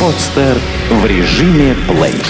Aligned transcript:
Podster 0.00 0.60
в 0.90 1.06
режиме 1.06 1.74
play. 1.88 2.22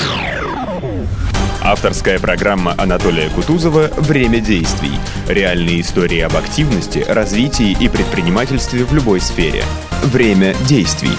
Авторская 1.61 2.21
программа 2.21 2.77
Анатолия 2.79 3.29
Кутузова 3.29 3.88
«Время 3.96 4.38
действий». 4.38 4.92
Реальные 5.27 5.81
истории 5.81 6.21
об 6.21 6.37
активности, 6.37 7.01
развитии 7.01 7.76
и 7.81 7.88
предпринимательстве 7.88 8.85
в 8.85 8.94
любой 8.94 9.21
сфере. 9.21 9.65
Время 10.04 10.54
действий. 10.69 11.10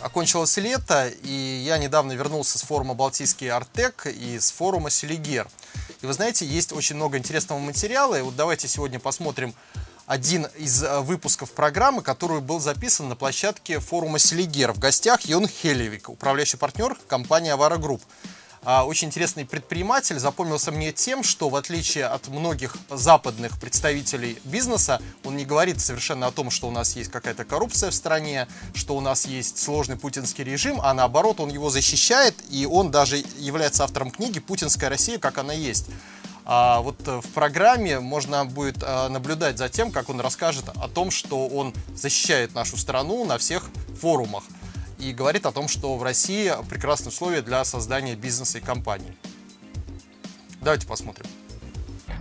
Окончилось 0.00 0.56
лето, 0.58 1.10
и 1.24 1.62
я 1.66 1.78
недавно 1.78 2.12
вернулся 2.12 2.56
с 2.60 2.62
форума 2.62 2.94
«Балтийский 2.94 3.50
Артек» 3.50 4.06
и 4.06 4.38
с 4.38 4.52
форума 4.52 4.90
«Селигер». 4.90 5.48
И 6.02 6.06
вы 6.06 6.12
знаете, 6.12 6.46
есть 6.46 6.72
очень 6.72 6.94
много 6.94 7.18
интересного 7.18 7.58
материала, 7.58 8.16
и 8.16 8.22
вот 8.22 8.36
давайте 8.36 8.68
сегодня 8.68 9.00
посмотрим 9.00 9.54
один 10.06 10.46
из 10.56 10.82
э, 10.82 11.00
выпусков 11.00 11.50
программы, 11.52 12.02
который 12.02 12.40
был 12.40 12.60
записан 12.60 13.08
на 13.08 13.16
площадке 13.16 13.80
форума 13.80 14.18
Селигер. 14.18 14.72
В 14.72 14.78
гостях 14.78 15.22
Йон 15.22 15.48
Хеллевиг, 15.48 16.08
управляющий 16.08 16.56
партнер 16.56 16.96
компании 17.08 17.50
Awara 17.50 17.76
Group. 17.76 18.02
А, 18.68 18.84
очень 18.84 19.08
интересный 19.08 19.44
предприниматель 19.44 20.18
запомнился 20.18 20.72
мне 20.72 20.92
тем, 20.92 21.22
что 21.22 21.48
в 21.48 21.54
отличие 21.54 22.06
от 22.06 22.26
многих 22.26 22.76
западных 22.90 23.60
представителей 23.60 24.38
бизнеса, 24.42 25.00
он 25.24 25.36
не 25.36 25.44
говорит 25.44 25.80
совершенно 25.80 26.26
о 26.26 26.32
том, 26.32 26.50
что 26.50 26.66
у 26.66 26.72
нас 26.72 26.96
есть 26.96 27.10
какая-то 27.10 27.44
коррупция 27.44 27.90
в 27.90 27.94
стране, 27.94 28.48
что 28.74 28.96
у 28.96 29.00
нас 29.00 29.26
есть 29.26 29.58
сложный 29.58 29.96
путинский 29.96 30.42
режим, 30.42 30.80
а 30.82 30.94
наоборот, 30.94 31.38
он 31.38 31.48
его 31.48 31.70
защищает, 31.70 32.34
и 32.50 32.66
он 32.66 32.90
даже 32.90 33.22
является 33.38 33.84
автором 33.84 34.10
книги 34.10 34.40
«Путинская 34.40 34.90
Россия, 34.90 35.18
как 35.18 35.38
она 35.38 35.52
есть». 35.52 35.86
А 36.48 36.80
вот 36.80 36.96
э, 37.06 37.20
в 37.20 37.28
программе 37.32 37.98
можно 37.98 38.44
будет 38.44 38.80
э, 38.80 39.08
наблюдать 39.08 39.58
за 39.58 39.68
тем, 39.68 39.90
как 39.90 40.08
он 40.08 40.20
расскажет 40.20 40.66
о 40.68 40.86
том, 40.86 41.10
что 41.10 41.48
он 41.48 41.74
защищает 41.92 42.54
нашу 42.54 42.76
страну 42.76 43.24
на 43.24 43.36
всех 43.36 43.64
форумах 44.00 44.44
и 45.00 45.12
говорит 45.12 45.44
о 45.44 45.50
том, 45.50 45.66
что 45.66 45.96
в 45.96 46.04
России 46.04 46.52
прекрасные 46.70 47.08
условия 47.08 47.42
для 47.42 47.64
создания 47.64 48.14
бизнеса 48.14 48.58
и 48.58 48.60
компаний. 48.60 49.18
Давайте 50.60 50.86
посмотрим. 50.86 51.26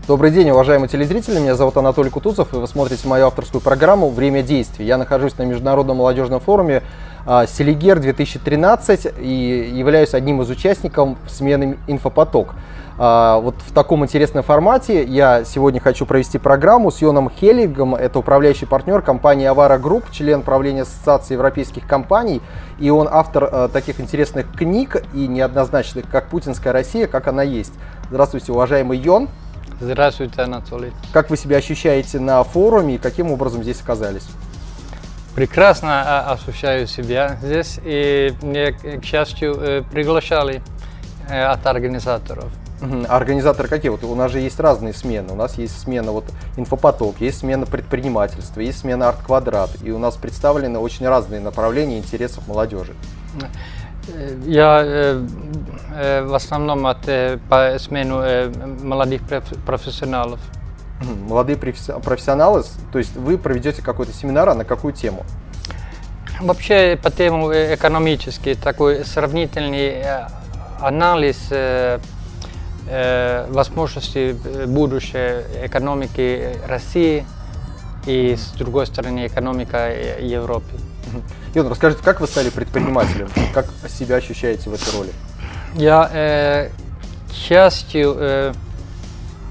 Добрый 0.08 0.32
день, 0.32 0.50
уважаемые 0.50 0.90
телезрители. 0.90 1.40
Меня 1.40 1.56
зовут 1.56 1.78
Анатолий 1.78 2.10
Кутузов, 2.10 2.52
и 2.54 2.58
вы 2.58 2.68
смотрите 2.68 3.08
мою 3.08 3.28
авторскую 3.28 3.62
программу 3.62 4.10
«Время 4.10 4.42
действий». 4.42 4.86
Я 4.86 4.98
нахожусь 4.98 5.38
на 5.38 5.44
Международном 5.44 5.98
молодежном 5.98 6.40
форуме 6.40 6.82
«Селигер 7.26 8.00
2013» 8.00 9.22
и 9.22 9.72
являюсь 9.74 10.14
одним 10.14 10.42
из 10.42 10.50
участников 10.50 11.18
смены 11.28 11.78
«Инфопоток». 11.88 12.56
А, 12.98 13.40
вот 13.40 13.56
в 13.66 13.74
таком 13.74 14.04
интересном 14.06 14.44
формате 14.44 15.04
я 15.04 15.44
сегодня 15.44 15.82
хочу 15.82 16.06
провести 16.06 16.38
программу 16.38 16.92
с 16.92 17.02
Йоном 17.02 17.30
Хеллевигом. 17.30 17.94
Это 17.96 18.20
управляющий 18.20 18.66
партнер 18.66 19.02
компании 19.02 19.46
Awara 19.46 19.78
Group, 19.78 20.06
член 20.12 20.42
правления 20.44 20.84
Ассоциации 20.84 21.34
европейских 21.34 21.86
компаний. 21.88 22.42
И 22.80 22.90
он 22.90 23.10
автор 23.12 23.50
э, 23.52 23.70
таких 23.72 24.00
интересных 24.00 24.50
книг 24.54 25.04
и 25.14 25.28
неоднозначных, 25.28 26.10
как 26.10 26.28
«Путинская 26.28 26.72
Россия», 26.72 27.08
как 27.08 27.28
она 27.28 27.44
есть. 27.44 27.74
Здравствуйте, 28.10 28.54
уважаемый 28.54 28.98
Йон. 28.98 29.28
Здравствуйте, 29.82 30.42
Анатолий. 30.42 30.94
Как 31.12 31.30
вы 31.30 31.36
себя 31.36 31.58
ощущаете 31.58 32.20
на 32.20 32.42
форуме 32.44 32.96
и 32.96 32.98
каким 32.98 33.30
образом 33.30 33.62
здесь 33.62 33.82
оказались? 33.82 34.26
Прекрасно 35.36 35.90
а, 36.06 36.34
ощущаю 36.34 36.88
себя 36.88 37.38
здесь, 37.42 37.80
и 37.84 38.34
мне, 38.42 38.72
к 38.72 39.04
счастью, 39.04 39.58
э, 39.60 39.84
приглашали 39.92 40.62
э, 41.30 41.44
от 41.44 41.66
организаторов. 41.68 42.52
Организаторы 43.08 43.68
какие? 43.68 43.90
Вот 43.90 44.04
у 44.04 44.16
нас 44.16 44.32
же 44.32 44.40
есть 44.40 44.60
разные 44.60 44.94
смены. 44.94 45.34
У 45.34 45.36
нас 45.36 45.58
есть 45.58 45.80
смена 45.80 46.12
вот 46.12 46.26
инфопоток, 46.58 47.20
есть 47.20 47.40
смена 47.40 47.66
предпринимательства, 47.66 48.60
есть 48.60 48.80
смена 48.80 49.10
арт-квадрат. 49.10 49.72
И 49.84 49.92
у 49.92 49.98
нас 49.98 50.16
представлены 50.16 50.80
очень 50.80 51.08
разные 51.08 51.40
направления 51.40 51.98
интересов 51.98 52.48
молодежи. 52.48 52.94
Я 54.46 54.84
э, 54.84 55.26
э, 55.94 56.24
в 56.24 56.34
основном 56.36 56.86
от, 56.86 57.08
э, 57.08 57.40
по 57.50 57.78
смену 57.80 58.22
молодых 58.84 59.22
профессионалов. 59.66 60.40
Молодые 61.28 61.58
профессионалы, 61.58 62.64
то 62.92 62.98
есть 62.98 63.16
вы 63.16 63.38
проведете 63.38 63.82
какой-то 63.82 64.14
семинар, 64.14 64.50
а 64.50 64.56
на 64.56 64.66
какую 64.66 64.94
тему? 64.94 65.26
Вообще 66.40 67.00
по 67.02 67.12
тему 67.12 67.52
э, 67.52 67.76
экономический, 67.76 68.56
такой 68.56 69.06
сравнительный 69.06 70.02
э, 70.02 70.28
анализ 70.80 71.48
э, 71.50 72.00
возможности 73.50 74.36
э, 74.44 74.66
будущей 74.68 75.42
экономики 75.66 76.58
России 76.68 77.26
и, 78.06 78.36
с 78.36 78.52
другой 78.58 78.86
стороны, 78.86 79.28
экономика 79.28 79.92
Европы. 80.20 80.70
Йон, 81.54 81.68
расскажите, 81.68 82.04
как 82.04 82.20
вы 82.22 82.28
стали 82.28 82.50
предпринимателем? 82.50 83.30
Как 83.54 83.68
себя 83.88 84.18
ощущаете 84.18 84.70
в 84.70 84.74
этой 84.74 84.98
роли? 84.98 85.12
Я, 85.76 86.10
э, 86.12 86.70
к 87.30 87.34
счастью, 87.34 88.16
э, 88.18 88.54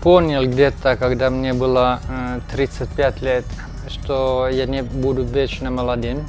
понял 0.05 0.45
где-то, 0.45 0.97
когда 0.97 1.31
мне 1.31 1.55
было 1.55 1.99
э, 2.07 2.41
35 2.53 3.23
лет, 3.23 3.45
что 3.89 4.49
я 4.53 4.67
не 4.67 4.83
буду 4.83 5.25
вечно 5.25 5.71
молодым. 5.71 6.27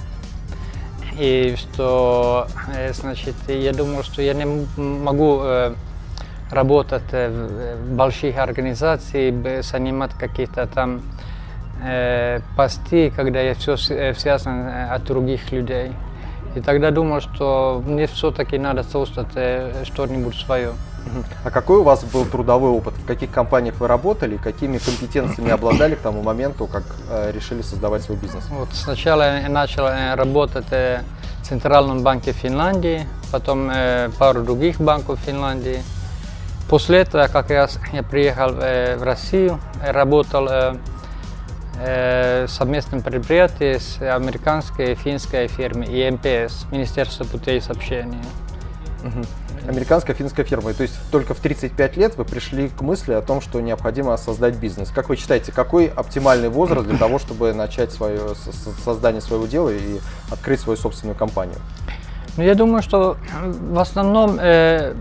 И 1.19 1.55
что, 1.57 2.47
э, 2.73 2.93
значит, 2.93 3.35
я 3.49 3.73
думал, 3.73 4.03
что 4.03 4.21
я 4.21 4.33
не 4.33 4.45
могу 4.77 5.41
э, 5.41 5.73
работать 6.51 7.11
в 7.11 7.95
больших 7.95 8.37
организациях, 8.37 9.63
занимать 9.65 10.11
какие-то 10.17 10.67
там 10.67 11.01
э, 11.83 12.39
посты, 12.55 13.11
когда 13.13 13.41
я 13.41 13.55
все 13.55 13.75
связан 13.75 14.69
от 14.89 15.03
других 15.03 15.51
людей. 15.51 15.91
И 16.55 16.61
тогда 16.61 16.91
думал, 16.91 17.19
что 17.19 17.83
мне 17.85 18.07
все-таки 18.07 18.57
надо 18.57 18.83
создать 18.83 19.27
что-нибудь 19.85 20.35
свое. 20.35 20.71
А 21.43 21.51
какой 21.51 21.77
у 21.77 21.83
вас 21.83 22.03
был 22.03 22.25
трудовой 22.25 22.71
опыт? 22.71 22.93
В 22.95 23.05
каких 23.05 23.31
компаниях 23.31 23.75
вы 23.79 23.87
работали? 23.87 24.37
Какими 24.37 24.77
компетенциями 24.77 25.51
обладали 25.51 25.95
к 25.95 25.99
тому 25.99 26.21
моменту, 26.21 26.67
как 26.67 26.83
э, 27.09 27.31
решили 27.31 27.61
создавать 27.61 28.03
свой 28.03 28.17
бизнес? 28.17 28.45
Вот 28.49 28.69
сначала 28.73 29.41
я 29.41 29.49
начал 29.49 29.87
работать 30.15 30.69
в 30.71 31.03
Центральном 31.43 32.01
банке 32.01 32.31
Финляндии, 32.31 33.07
потом 33.31 33.69
э, 33.71 34.09
пару 34.17 34.43
других 34.43 34.81
банков 34.81 35.19
Финляндии. 35.25 35.81
После 36.69 36.99
этого, 36.99 37.27
как 37.27 37.51
раз 37.51 37.79
я 37.93 38.01
приехал 38.01 38.55
э, 38.59 38.97
в 38.97 39.03
Россию, 39.03 39.59
работал 39.85 40.47
э, 40.49 40.75
э, 41.79 42.47
совместном 42.47 43.01
предприятии 43.01 43.77
с 43.77 44.01
американской 44.01 44.93
и 44.93 44.95
финской 44.95 45.47
фирмой 45.47 45.87
ИМПС, 45.87 46.65
Министерство 46.71 47.23
путей 47.23 47.61
сообщения. 47.61 48.23
Угу. 49.03 49.25
Американская 49.67 50.15
финская 50.15 50.45
фирма. 50.45 50.73
То 50.73 50.83
есть 50.83 50.95
только 51.11 51.33
в 51.33 51.39
35 51.39 51.97
лет 51.97 52.15
вы 52.17 52.25
пришли 52.25 52.69
к 52.69 52.81
мысли 52.81 53.13
о 53.13 53.21
том, 53.21 53.41
что 53.41 53.61
необходимо 53.61 54.15
создать 54.17 54.55
бизнес. 54.55 54.89
Как 54.89 55.09
вы 55.09 55.15
считаете, 55.15 55.51
какой 55.51 55.87
оптимальный 55.87 56.49
возраст 56.49 56.87
для 56.87 56.97
того, 56.97 57.19
чтобы 57.19 57.53
начать 57.53 57.91
свое 57.91 58.19
создание 58.83 59.21
своего 59.21 59.45
дела 59.47 59.69
и 59.69 59.99
открыть 60.31 60.59
свою 60.59 60.77
собственную 60.77 61.17
компанию? 61.17 61.57
Ну, 62.37 62.43
я 62.43 62.53
думаю, 62.53 62.83
что 62.83 63.17
в 63.71 63.79
основном 63.79 64.37
э, 64.41 64.93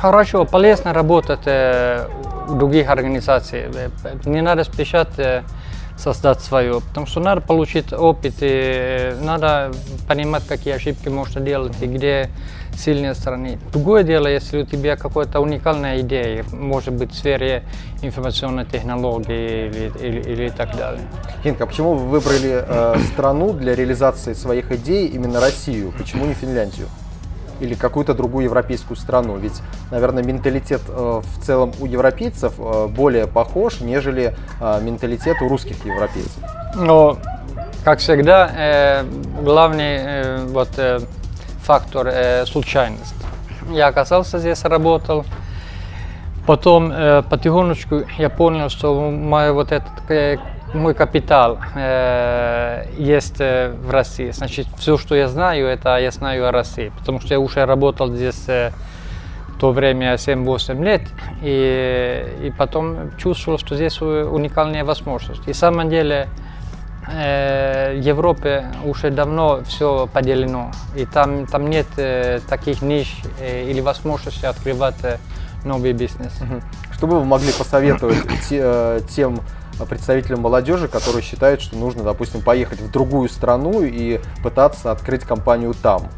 хорошо, 0.00 0.46
полезно 0.46 0.94
работать 0.94 1.40
э, 1.44 2.06
в 2.48 2.56
других 2.56 2.88
организациях. 2.88 3.74
Не 4.24 4.40
надо 4.40 4.64
спешать 4.64 5.18
э, 5.18 5.42
создать 6.00 6.40
свое, 6.40 6.80
потому 6.80 7.06
что 7.06 7.20
надо 7.20 7.42
получить 7.42 7.92
опыт, 7.92 8.36
и 8.40 8.48
э, 8.48 9.20
надо 9.22 9.72
понимать, 10.08 10.46
какие 10.46 10.74
ошибки 10.74 11.08
можно 11.08 11.40
делать 11.40 11.76
и 11.80 11.86
где 11.86 12.30
сильные 12.80 13.14
стороны. 13.14 13.58
Другое 13.72 14.02
дело, 14.02 14.26
если 14.26 14.62
у 14.62 14.66
тебя 14.66 14.96
какая-то 14.96 15.40
уникальная 15.40 16.00
идея, 16.00 16.44
может 16.52 16.94
быть 16.94 17.12
в 17.12 17.14
сфере 17.14 17.62
информационной 18.02 18.64
технологии 18.64 19.68
или, 19.68 19.92
или, 20.00 20.20
или 20.20 20.48
так 20.48 20.76
далее. 20.76 21.02
А 21.44 21.66
почему 21.66 21.94
вы 21.94 22.06
выбрали 22.08 22.64
э, 22.66 22.96
страну 23.12 23.52
для 23.52 23.74
реализации 23.74 24.32
своих 24.32 24.72
идей 24.72 25.08
именно 25.08 25.40
Россию? 25.40 25.92
Почему 25.96 26.26
не 26.26 26.34
Финляндию? 26.34 26.88
или 27.60 27.74
какую-то 27.74 28.14
другую 28.14 28.46
европейскую 28.46 28.96
страну. 28.96 29.36
Ведь, 29.36 29.60
наверное, 29.90 30.22
менталитет 30.22 30.80
э, 30.88 31.20
в 31.22 31.44
целом 31.44 31.72
у 31.78 31.86
европейцев 31.86 32.54
э, 32.58 32.86
более 32.88 33.26
похож, 33.26 33.80
нежели 33.80 34.34
э, 34.60 34.80
менталитет 34.82 35.40
у 35.42 35.48
русских 35.48 35.84
европейцев. 35.84 36.38
Но, 36.74 37.18
как 37.84 37.98
всегда, 37.98 38.50
э, 38.56 39.04
главный 39.42 39.96
э, 39.98 40.44
вот, 40.46 40.70
э, 40.78 41.00
фактор 41.70 42.08
э, 42.08 42.46
случайность. 42.46 43.14
Я 43.70 43.86
оказался 43.86 44.40
здесь, 44.40 44.64
работал. 44.64 45.24
Потом 46.44 46.90
э, 46.90 47.22
потихонечку 47.22 48.02
я 48.18 48.28
понял, 48.28 48.70
что 48.70 49.08
мой 49.10 49.52
вот 49.52 49.70
этот 49.70 50.10
э, 50.10 50.38
мой 50.74 50.94
капитал 50.94 51.58
э, 51.76 52.86
есть 52.98 53.40
э, 53.40 53.72
в 53.86 53.90
России. 53.90 54.32
Значит, 54.32 54.66
все, 54.78 54.98
что 54.98 55.14
я 55.14 55.28
знаю, 55.28 55.68
это 55.68 55.96
я 55.98 56.10
знаю 56.10 56.48
о 56.48 56.50
России, 56.50 56.90
потому 56.98 57.20
что 57.20 57.34
я 57.34 57.38
уже 57.38 57.64
работал 57.64 58.08
здесь 58.12 58.48
э, 58.48 58.72
в 59.54 59.60
то 59.60 59.70
время 59.70 60.14
7-8 60.14 60.84
лет, 60.84 61.02
и, 61.40 62.46
и 62.46 62.50
потом 62.58 63.16
чувствовал, 63.16 63.58
что 63.58 63.76
здесь 63.76 64.00
уникальная 64.02 64.84
возможность. 64.84 65.44
И 65.46 65.50
на 65.50 65.54
самом 65.54 65.88
деле 65.88 66.26
э, 67.08 67.94
в 67.98 68.00
Европе 68.02 68.66
уже 68.84 69.10
давно 69.10 69.62
все 69.64 70.08
поделено, 70.12 70.70
и 70.96 71.06
там, 71.06 71.46
там 71.46 71.68
нет 71.68 71.86
э, 71.96 72.40
таких 72.48 72.82
ниш 72.82 73.16
э, 73.40 73.64
или 73.70 73.80
возможности 73.80 74.46
открывать 74.46 75.02
э, 75.02 75.18
новый 75.64 75.92
бизнес. 75.92 76.32
Что 76.92 77.06
бы 77.06 77.18
вы 77.18 77.24
могли 77.24 77.52
посоветовать 77.52 78.18
те- 78.48 78.60
э, 78.62 79.00
тем 79.08 79.40
представителям 79.88 80.40
молодежи, 80.40 80.88
которые 80.88 81.22
считают, 81.22 81.62
что 81.62 81.76
нужно, 81.76 82.02
допустим, 82.02 82.42
поехать 82.42 82.80
в 82.80 82.90
другую 82.90 83.28
страну 83.28 83.82
и 83.82 84.20
пытаться 84.42 84.92
открыть 84.92 85.22
компанию 85.22 85.74
там? 85.74 86.10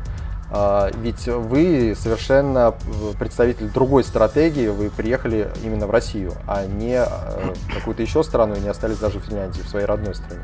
А, 0.54 0.90
Ведь 1.00 1.26
вы 1.28 1.96
совершенно 1.98 2.74
э, 2.84 3.12
представитель 3.18 3.70
другой 3.70 4.04
стратегии, 4.04 4.68
вы 4.68 4.90
приехали 4.90 5.50
именно 5.64 5.86
в 5.86 5.90
Россию, 5.90 6.32
а 6.46 6.66
не 6.66 6.96
э, 6.96 7.06
в 7.06 7.74
какую-то 7.74 8.02
еще 8.02 8.22
страну 8.22 8.54
и 8.56 8.60
не 8.60 8.68
остались 8.68 8.98
даже 8.98 9.18
в 9.18 9.22
Финляндии, 9.24 9.62
в 9.62 9.68
своей 9.68 9.86
родной 9.86 10.14
стране. 10.14 10.42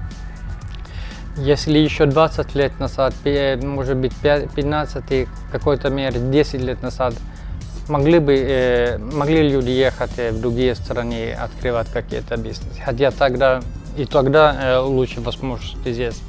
Если 1.39 1.79
еще 1.79 2.07
20 2.07 2.55
лет 2.55 2.79
назад, 2.81 3.15
может 3.63 3.97
быть 3.97 4.15
5 4.17 4.51
15 4.51 5.05
и 5.11 5.29
какой-то 5.53 5.89
мере 5.89 6.21
10 6.21 6.61
лет 6.61 6.83
назад, 6.83 7.15
могли 7.89 8.19
бы 8.19 8.35
э, 8.35 8.99
могли 8.99 9.49
люди 9.49 9.71
ехать 9.71 10.19
э, 10.19 10.33
в 10.33 10.41
другие 10.41 10.75
страны, 10.75 11.33
открывать 11.33 11.89
какие-то 11.91 12.37
бизнесы. 12.37 12.81
Хотя 12.85 13.11
тогда 13.11 13.61
и 13.97 14.05
тогда 14.05 14.57
э, 14.61 14.79
лучше 14.79 15.21
возможности 15.21 15.93
здесь. 15.93 16.21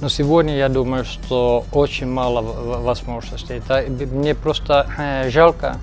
Но 0.00 0.08
сегодня 0.08 0.56
я 0.56 0.68
думаю, 0.68 1.04
что 1.04 1.64
очень 1.72 2.06
мало 2.06 2.40
возможностей. 2.40 3.54
Это, 3.54 3.84
мне 3.88 4.34
просто 4.34 4.86
жалко, 5.28 5.76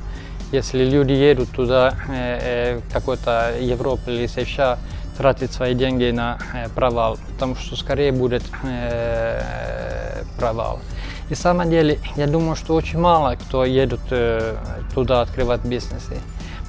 если 0.52 0.84
люди 0.86 1.12
едут 1.12 1.50
туда, 1.52 1.94
э, 2.10 2.80
какой-то 2.92 3.54
Европу 3.60 4.10
или 4.10 4.26
США, 4.28 4.80
тратить 5.18 5.52
свои 5.52 5.74
деньги 5.74 6.12
на 6.12 6.38
э, 6.54 6.70
провал, 6.70 7.18
потому 7.34 7.56
что 7.56 7.76
скорее 7.76 8.12
будет 8.12 8.44
э, 8.64 10.24
провал. 10.38 10.80
И 11.28 11.32
на 11.32 11.36
самом 11.36 11.70
деле, 11.70 12.00
я 12.16 12.28
думаю, 12.28 12.56
что 12.56 12.76
очень 12.76 13.00
мало 13.00 13.36
кто 13.36 13.66
едут 13.66 14.02
э, 14.12 14.56
туда 14.94 15.22
открывать 15.22 15.62
бизнесы. 15.62 16.18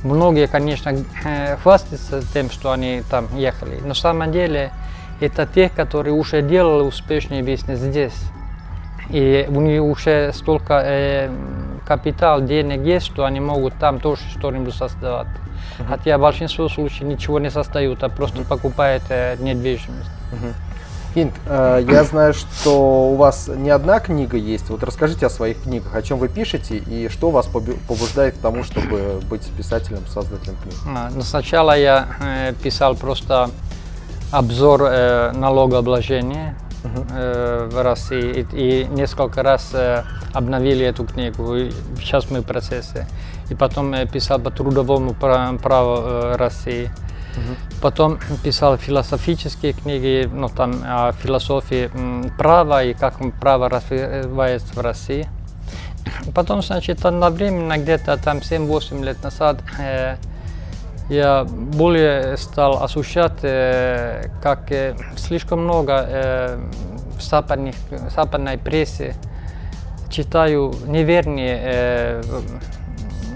Многие, 0.02 0.46
конечно, 0.46 0.94
хвастаются 1.62 2.22
тем, 2.32 2.50
что 2.50 2.70
они 2.70 3.02
там 3.10 3.26
ехали, 3.36 3.78
но 3.80 3.88
на 3.88 3.94
самом 3.94 4.30
деле 4.30 4.70
это 5.20 5.46
те, 5.46 5.68
которые 5.68 6.14
уже 6.14 6.42
делали 6.42 6.84
успешный 6.84 7.42
бизнес 7.42 7.80
здесь. 7.80 8.14
И 9.10 9.46
у 9.48 9.60
них 9.60 9.82
уже 9.82 10.32
столько 10.32 10.82
э, 10.84 11.30
капитал, 11.88 12.42
денег 12.42 12.84
есть, 12.84 13.06
что 13.06 13.24
они 13.24 13.40
могут 13.40 13.74
там 13.78 13.98
тоже 13.98 14.20
что-нибудь 14.36 14.74
создавать. 14.74 15.28
Хотя 15.88 16.18
в 16.18 16.20
большинстве 16.20 16.68
случаев 16.68 17.02
ничего 17.08 17.40
не 17.40 17.50
создают, 17.50 18.02
а 18.02 18.10
просто 18.10 18.42
покупают 18.42 19.04
э, 19.08 19.36
недвижимость. 19.40 20.10
Хинт, 21.14 21.32
э, 21.46 21.84
я 21.88 22.04
знаю, 22.04 22.34
что 22.34 23.10
у 23.10 23.14
вас 23.16 23.48
не 23.48 23.70
одна 23.70 24.00
книга 24.00 24.36
есть. 24.36 24.68
Вот 24.68 24.82
расскажите 24.82 25.24
о 25.26 25.30
своих 25.30 25.62
книгах, 25.62 25.94
о 25.94 26.02
чем 26.02 26.18
вы 26.18 26.28
пишете 26.28 26.76
и 26.76 27.08
что 27.08 27.30
вас 27.30 27.46
побу- 27.46 27.78
побуждает 27.88 28.36
к 28.36 28.40
тому, 28.40 28.62
чтобы 28.64 29.20
быть 29.30 29.46
писателем, 29.56 30.06
создателем 30.06 30.56
книг. 30.62 30.74
А, 30.94 31.08
Но 31.14 31.22
сначала 31.22 31.76
я 31.78 32.08
э, 32.20 32.52
писал 32.62 32.94
просто 32.94 33.48
обзор 34.30 34.82
э, 34.84 35.32
налогообложения 35.32 36.54
в 36.84 37.82
России 37.82 38.46
и, 38.52 38.82
и 38.82 38.84
несколько 38.84 39.42
раз 39.42 39.70
э, 39.72 40.04
обновили 40.32 40.84
эту 40.84 41.04
книгу. 41.04 41.56
И 41.56 41.70
сейчас 41.98 42.30
мы 42.30 42.40
в 42.40 42.44
процессе. 42.44 43.06
И 43.50 43.54
потом 43.54 43.92
э, 43.94 44.06
писал 44.06 44.38
по 44.38 44.50
трудовому 44.50 45.14
пра- 45.14 45.58
праву 45.62 45.96
э, 46.00 46.36
России. 46.36 46.90
Потом 47.80 48.18
писал 48.42 48.76
философические 48.76 49.72
книги, 49.72 50.28
ну 50.32 50.48
там 50.48 50.82
о 50.84 51.12
философии 51.12 51.88
права 52.36 52.82
и 52.82 52.94
как 52.94 53.14
право 53.40 53.68
развивается 53.68 54.74
в 54.74 54.78
России. 54.80 55.28
Потом, 56.34 56.62
значит, 56.62 57.04
одновременно, 57.04 57.78
где-то 57.78 58.16
там 58.16 58.38
7-8 58.38 59.04
лет 59.04 59.22
назад, 59.22 59.62
э, 59.78 60.16
я 61.08 61.44
более 61.44 62.36
стал 62.36 62.82
ощущать, 62.82 63.38
э, 63.42 64.28
как 64.42 64.70
э, 64.70 64.94
слишком 65.16 65.64
много 65.64 66.04
э, 66.06 66.58
в 67.18 67.22
западных, 67.22 67.74
западной 68.14 68.58
прессе 68.58 69.14
читаю 70.10 70.74
неверные, 70.86 71.58
э, 71.62 72.22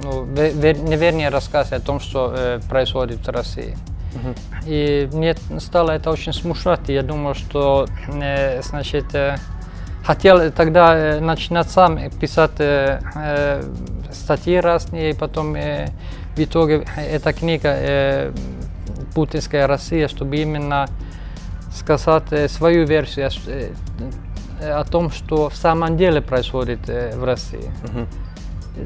ну, 0.03 0.25
ве- 0.25 0.53
ве- 0.53 0.89
неверные 0.89 1.29
рассказы 1.29 1.75
о 1.77 1.81
том, 1.81 2.01
что 2.01 2.35
э, 2.37 2.61
происходит 2.69 3.27
в 3.27 3.31
России. 3.31 3.77
И 4.67 5.09
мне 5.13 5.35
стало 5.59 5.93
это 5.93 6.11
очень 6.11 6.33
смущать. 6.35 6.89
Я 6.89 7.03
думал, 7.03 7.35
что 7.35 7.87
э, 8.21 8.61
значит, 8.63 9.15
э, 9.15 9.37
хотел 10.05 10.51
тогда 10.53 10.95
э, 10.97 11.21
начинать 11.21 11.71
сам 11.71 11.99
писать 12.21 12.51
э, 12.59 13.01
э, 13.15 13.63
статьи 14.13 14.57
разные, 14.61 15.11
и 15.11 15.15
потом 15.15 15.55
э, 15.55 15.89
в 16.37 16.38
итоге 16.38 16.87
эта 16.96 17.32
книга 17.32 17.69
э, 17.75 18.32
«Путинская 19.14 19.67
Россия», 19.67 20.08
чтобы 20.08 20.37
именно 20.37 20.88
сказать 21.75 22.25
э, 22.31 22.49
свою 22.49 22.87
версию 22.87 23.31
э, 23.46 23.73
э, 24.61 24.70
о 24.70 24.84
том, 24.84 25.11
что 25.11 25.49
в 25.49 25.56
самом 25.56 25.96
деле 25.96 26.20
происходит 26.20 26.88
э, 26.88 27.17
в 27.17 27.25
России. 27.25 27.70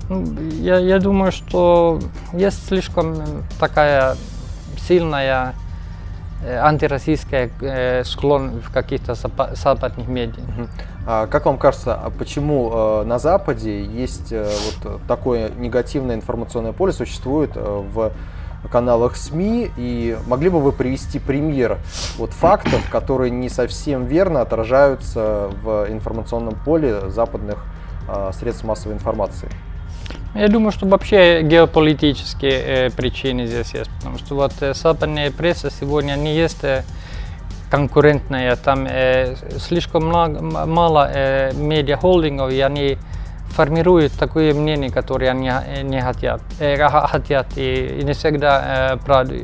Ну, 0.09 0.25
Я, 0.61 0.79
я 0.79 0.99
думаю, 0.99 1.31
что 1.31 2.01
есть 2.33 2.67
слишком 2.67 3.13
э, 3.13 3.25
такая 3.61 4.17
сильная 4.89 5.55
э, 6.43 6.57
антироссийская 6.59 7.51
э, 7.61 8.05
склон 8.05 8.61
в 8.61 8.73
каких-то 8.73 9.13
запа- 9.13 9.55
западных 9.55 10.09
медиа. 10.09 10.43
А 11.07 11.27
как 11.27 11.47
вам 11.47 11.59
кажется, 11.59 11.95
а 11.95 12.11
почему 12.11 12.71
э, 12.73 13.05
на 13.05 13.19
Западе 13.19 13.85
есть 13.85 14.33
вот 14.33 15.01
такое 15.07 15.51
негативное 15.51 16.17
информационное 16.17 16.73
поле, 16.73 16.93
существует 16.93 17.53
в 17.55 18.13
каналах 18.71 19.17
СМИ, 19.17 19.71
и 19.77 20.17
могли 20.27 20.49
бы 20.49 20.61
вы 20.61 20.73
привести 20.73 21.19
пример 21.21 21.79
вот 22.19 22.33
фактов, 22.33 22.83
которые 22.91 23.31
не 23.31 23.49
совсем 23.49 24.07
верно 24.07 24.41
отражаются 24.41 25.51
в 25.63 25.87
информационном 25.89 26.55
поле 26.65 27.09
западных 27.11 27.65
средств 28.33 28.65
массовой 28.65 28.95
информации? 28.95 29.49
Я 30.37 30.49
думаю, 30.49 30.71
что 30.71 30.87
вообще 30.87 31.41
геополитические 31.43 32.53
э, 32.53 32.91
причины 32.91 33.47
здесь 33.47 33.73
есть, 33.73 33.91
потому 33.99 34.19
что 34.19 34.35
вот 34.35 34.53
э, 34.61 34.75
западная 34.75 35.31
пресса 35.31 35.71
сегодня 35.71 36.15
не 36.17 36.37
есть 36.37 36.63
э, 36.63 36.83
конкурентная, 37.71 38.55
там 38.57 38.87
э, 38.87 39.35
слишком 39.59 40.07
много, 40.07 40.43
мало 40.43 41.11
э, 41.11 41.53
медиахолдингов, 41.55 42.53
и 42.53 42.61
они 42.61 42.99
формируют 43.49 44.13
такое 44.13 44.53
мнение, 44.53 44.91
которое 44.91 45.31
они 45.31 45.49
э, 45.49 45.81
не 45.81 46.03
хотят, 46.03 46.43
э, 46.61 46.77
хотят 46.87 47.47
и, 47.57 48.01
и 48.01 48.05
не 48.05 48.13
всегда 48.13 48.93
э, 48.93 48.97
правду. 48.99 49.37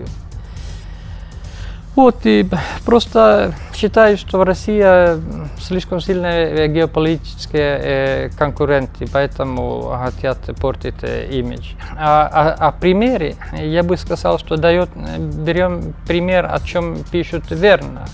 Вот, 1.95 2.25
и 2.25 2.49
просто 2.87 3.55
считаю, 3.75 4.17
что 4.17 4.45
Россия 4.45 5.19
слишком 5.61 6.01
сильные 6.01 6.67
геополитические 6.69 7.81
э, 7.83 8.31
конкуренты, 8.39 9.07
поэтому 9.13 9.95
хотят 10.03 10.39
портить 10.59 11.03
э, 11.03 11.29
имидж. 11.31 11.75
А, 11.99 12.31
а, 12.33 12.69
а 12.69 12.73
примере, 12.73 13.37
я 13.53 13.83
бы 13.83 13.99
сказал, 13.99 14.39
что 14.39 14.57
дает, 14.57 14.89
берем 14.97 15.93
пример, 16.07 16.49
о 16.51 16.61
чем 16.61 17.05
пишут 17.11 17.51
верно. 17.51 18.07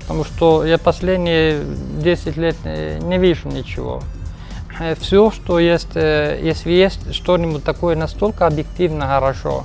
Потому 0.00 0.24
что 0.24 0.64
я 0.64 0.78
последние 0.78 1.60
10 1.98 2.36
лет 2.38 2.56
э, 2.64 2.98
не 3.02 3.18
вижу 3.18 3.48
ничего. 3.48 4.02
Все, 4.98 5.30
что 5.30 5.58
есть, 5.58 5.94
если 5.94 6.70
есть 6.70 7.14
что-нибудь 7.14 7.64
такое 7.64 7.96
настолько 7.96 8.46
объективно 8.46 9.06
хорошо, 9.06 9.64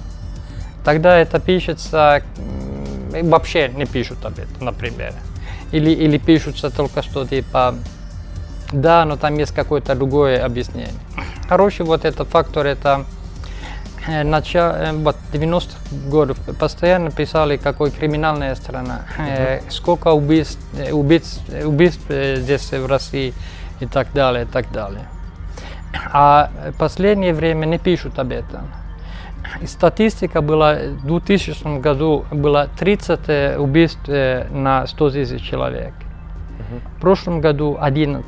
тогда 0.86 1.18
это 1.18 1.40
пишется, 1.40 2.24
вообще 3.24 3.70
не 3.70 3.86
пишут 3.86 4.26
об 4.26 4.34
этом, 4.40 4.66
например. 4.66 5.14
Или, 5.72 5.92
или 5.92 6.18
пишутся 6.18 6.70
только 6.70 7.02
что 7.02 7.26
типа, 7.26 7.76
да, 8.72 9.06
но 9.06 9.18
там 9.18 9.38
есть 9.38 9.54
какое-то 9.54 9.96
другое 9.96 10.44
объяснение. 10.44 10.94
Хороший 11.48 11.86
вот 11.86 12.06
этот 12.06 12.28
фактор, 12.30 12.66
это 12.66 13.06
э, 14.08 14.24
начало, 14.24 14.76
э, 14.78 14.92
вот 14.94 15.18
90-х 15.34 16.10
годов 16.10 16.38
постоянно 16.60 17.12
писали, 17.12 17.58
какой 17.58 17.92
криминальная 17.92 18.56
страна, 18.56 19.06
э, 19.18 19.62
сколько 19.70 20.10
убийств, 20.10 20.60
убийств, 20.92 21.42
убийств 21.66 22.04
здесь 22.08 22.72
в 22.72 22.86
России 22.86 23.34
и 23.80 23.86
так 23.86 24.08
далее, 24.14 24.44
и 24.44 24.48
так 24.48 24.72
далее. 24.72 25.08
А 26.14 26.50
в 26.70 26.78
последнее 26.78 27.34
время 27.34 27.66
не 27.66 27.78
пишут 27.78 28.20
об 28.20 28.32
этом. 28.32 28.68
И 29.60 29.68
статистика 29.68 30.42
была 30.42 30.76
в 30.76 31.06
2000 31.06 31.80
году 31.80 32.26
было 32.32 32.70
30 32.78 33.20
э, 33.28 33.58
убийств 33.58 34.08
на 34.08 34.88
100 34.88 35.10
тысяч 35.12 35.42
человек. 35.42 35.94
В 36.98 37.02
прошлом 37.02 37.42
году 37.42 37.78
11. 37.80 38.26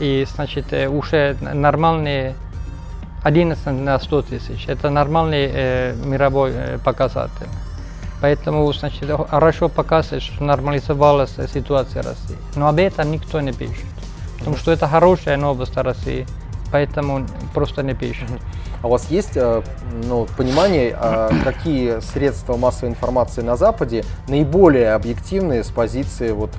И 0.00 0.26
значит 0.34 0.72
э, 0.72 0.88
уже 0.88 1.36
нормальные 1.40 2.34
11 3.24 3.66
на 3.66 3.98
100 3.98 4.22
тысяч. 4.22 4.64
Это 4.68 4.90
нормальный 4.90 5.50
э, 5.52 5.94
мировой 6.04 6.52
э, 6.54 6.78
показатель. 6.78 7.48
Поэтому, 8.20 8.72
значит, 8.72 9.08
хорошо 9.28 9.68
показывает, 9.68 10.22
что 10.22 10.42
нормализовалась 10.42 11.36
ситуация 11.52 12.02
в 12.02 12.06
России. 12.06 12.36
Но 12.56 12.68
об 12.68 12.78
этом 12.78 13.12
никто 13.12 13.40
не 13.40 13.52
пишет. 13.52 13.86
Потому 14.38 14.56
что 14.56 14.72
это 14.72 14.88
хорошая 14.88 15.36
новость 15.36 15.76
о 15.76 15.82
России. 15.82 16.26
Поэтому 16.70 17.26
просто 17.54 17.82
не 17.82 17.94
пишут. 17.94 18.28
А 18.82 18.86
у 18.86 18.90
вас 18.90 19.10
есть 19.10 19.36
э, 19.36 19.62
ну, 20.04 20.26
понимание, 20.36 20.94
а 20.94 21.30
какие 21.42 22.00
средства 22.00 22.56
массовой 22.56 22.90
информации 22.90 23.42
на 23.42 23.56
Западе 23.56 24.04
наиболее 24.28 24.92
объективные 24.92 25.64
с 25.64 25.68
позиции 25.68 26.30
вот, 26.30 26.50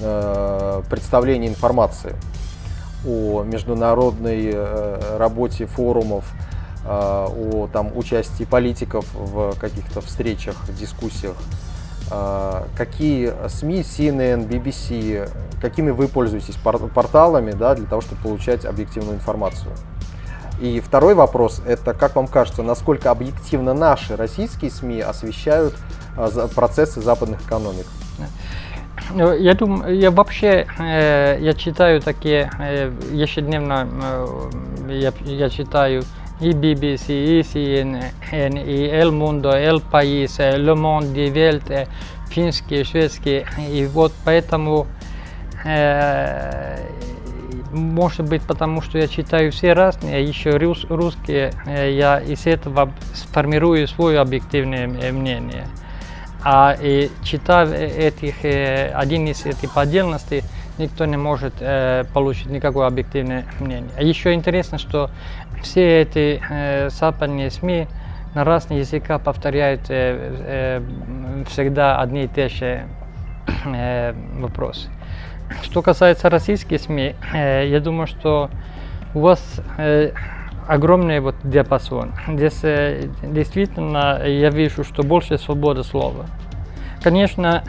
э, 0.00 0.82
представления 0.90 1.48
информации 1.48 2.14
о 3.06 3.42
международной 3.42 4.50
э, 4.52 5.16
работе 5.16 5.66
форумов, 5.66 6.24
о 6.84 7.68
там, 7.72 7.96
участии 7.96 8.42
политиков 8.42 9.06
в 9.14 9.56
каких-то 9.60 10.00
встречах, 10.00 10.56
дискуссиях? 10.76 11.36
Какие 12.76 13.32
СМИ, 13.48 13.82
CNN, 13.82 14.48
BBC, 14.48 15.30
какими 15.62 15.90
вы 15.90 16.08
пользуетесь 16.08 16.56
порталами 16.56 17.52
да, 17.52 17.74
для 17.74 17.86
того, 17.86 18.02
чтобы 18.02 18.20
получать 18.20 18.66
объективную 18.66 19.16
информацию? 19.16 19.72
И 20.60 20.80
второй 20.80 21.14
вопрос, 21.14 21.62
это 21.66 21.94
как 21.94 22.16
вам 22.16 22.26
кажется, 22.26 22.62
насколько 22.62 23.10
объективно 23.10 23.72
наши 23.72 24.16
российские 24.16 24.70
СМИ 24.70 25.00
освещают 25.00 25.74
а, 26.16 26.48
процессы 26.54 27.00
западных 27.00 27.40
экономик? 27.42 27.86
Ну, 29.14 29.32
я 29.32 29.54
думаю, 29.54 29.98
я 29.98 30.10
вообще 30.10 30.66
э, 30.78 31.38
я 31.40 31.54
читаю 31.54 32.00
такие 32.00 32.50
э, 32.58 32.92
ежедневно, 33.10 33.88
э, 34.88 34.90
я, 34.90 35.12
я 35.24 35.48
читаю 35.48 36.02
и 36.40 36.50
BBC, 36.50 37.06
и 37.08 37.40
CNN, 37.40 38.64
и 38.64 38.86
El 38.88 39.10
Mundo, 39.10 39.50
El 39.50 39.80
País, 39.80 40.38
Le 40.38 40.74
Monde, 40.74 41.12
Die 41.14 41.32
Welt, 41.32 41.88
финские, 42.28 42.84
шведские, 42.84 43.46
и 43.58 43.86
вот 43.86 44.12
поэтому 44.24 44.86
э, 44.86 45.01
может 47.72 48.28
быть, 48.28 48.42
потому 48.42 48.82
что 48.82 48.98
я 48.98 49.08
читаю 49.08 49.50
все 49.50 49.72
разные, 49.72 50.24
еще 50.24 50.50
рус, 50.56 50.84
русские, 50.88 51.52
э, 51.66 51.92
я 51.92 52.20
из 52.20 52.46
этого 52.46 52.92
сформирую 53.14 53.88
свое 53.88 54.20
объективное 54.20 54.86
мнение. 54.86 55.66
А 56.44 56.76
и 56.78 57.10
читав 57.22 57.70
этих, 57.72 58.44
э, 58.44 58.90
один 58.94 59.26
из 59.26 59.46
этих 59.46 59.76
отдельностей, 59.76 60.42
никто 60.78 61.04
не 61.06 61.16
может 61.16 61.54
э, 61.60 62.04
получить 62.12 62.46
никакое 62.46 62.86
объективное 62.86 63.46
мнение. 63.60 63.90
А 63.96 64.02
еще 64.02 64.34
интересно, 64.34 64.78
что 64.78 65.10
все 65.62 66.02
эти 66.02 66.42
э, 66.48 66.90
западные 66.90 67.50
СМИ 67.50 67.86
на 68.34 68.44
разные 68.44 68.80
языка 68.80 69.18
повторяют 69.18 69.82
э, 69.88 70.80
э, 70.88 71.44
всегда 71.48 72.00
одни 72.00 72.24
и 72.24 72.28
те 72.28 72.48
же 72.48 72.86
э, 73.66 74.14
вопросы. 74.38 74.88
Что 75.60 75.82
касается 75.82 76.30
российских 76.30 76.80
СМИ, 76.80 77.14
э, 77.34 77.68
я 77.68 77.80
думаю, 77.80 78.06
что 78.06 78.50
у 79.14 79.20
вас 79.20 79.40
э, 79.76 80.12
огромный 80.66 81.20
вот 81.20 81.34
диапазон. 81.44 82.12
Здесь 82.28 82.60
э, 82.62 83.08
действительно 83.22 84.24
я 84.26 84.50
вижу, 84.50 84.84
что 84.84 85.02
больше 85.02 85.38
свободы 85.38 85.84
слова. 85.84 86.26
Конечно, 87.02 87.64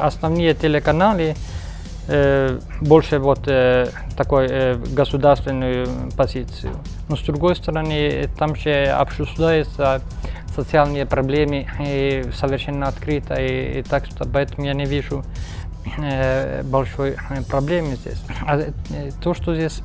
основные 0.00 0.54
телеканалы 0.54 1.34
больше 2.80 3.18
вот 3.18 3.40
такой 4.16 4.76
государственную 4.94 5.88
позицию. 6.16 6.74
Но 7.08 7.16
с 7.16 7.22
другой 7.22 7.56
стороны, 7.56 8.28
там 8.38 8.54
же 8.54 8.84
обсуждается 8.84 10.00
социальные 10.56 11.06
проблемы 11.06 11.66
и 11.80 12.24
совершенно 12.34 12.88
открыто, 12.88 13.34
и, 13.34 13.80
и 13.80 13.82
так 13.82 14.06
что 14.06 14.26
поэтому 14.26 14.66
я 14.66 14.74
не 14.74 14.86
вижу 14.86 15.24
э, 15.98 16.62
большой 16.64 17.16
э, 17.30 17.42
проблемы 17.42 17.96
здесь. 17.96 18.22
А 18.46 18.58
э, 18.58 18.70
то, 19.22 19.34
что 19.34 19.54
здесь 19.54 19.82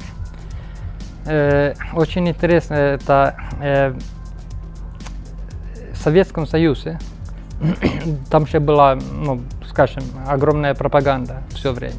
э, 1.25 1.73
очень 1.93 2.27
интересно, 2.29 2.73
это 2.73 3.35
э, 3.61 3.93
в 5.93 5.97
Советском 5.97 6.47
Союзе 6.47 6.97
там 8.31 8.47
же 8.47 8.59
была, 8.59 8.95
ну, 8.95 9.41
скажем, 9.69 10.03
огромная 10.27 10.73
пропаганда 10.73 11.43
все 11.49 11.73
время. 11.73 11.93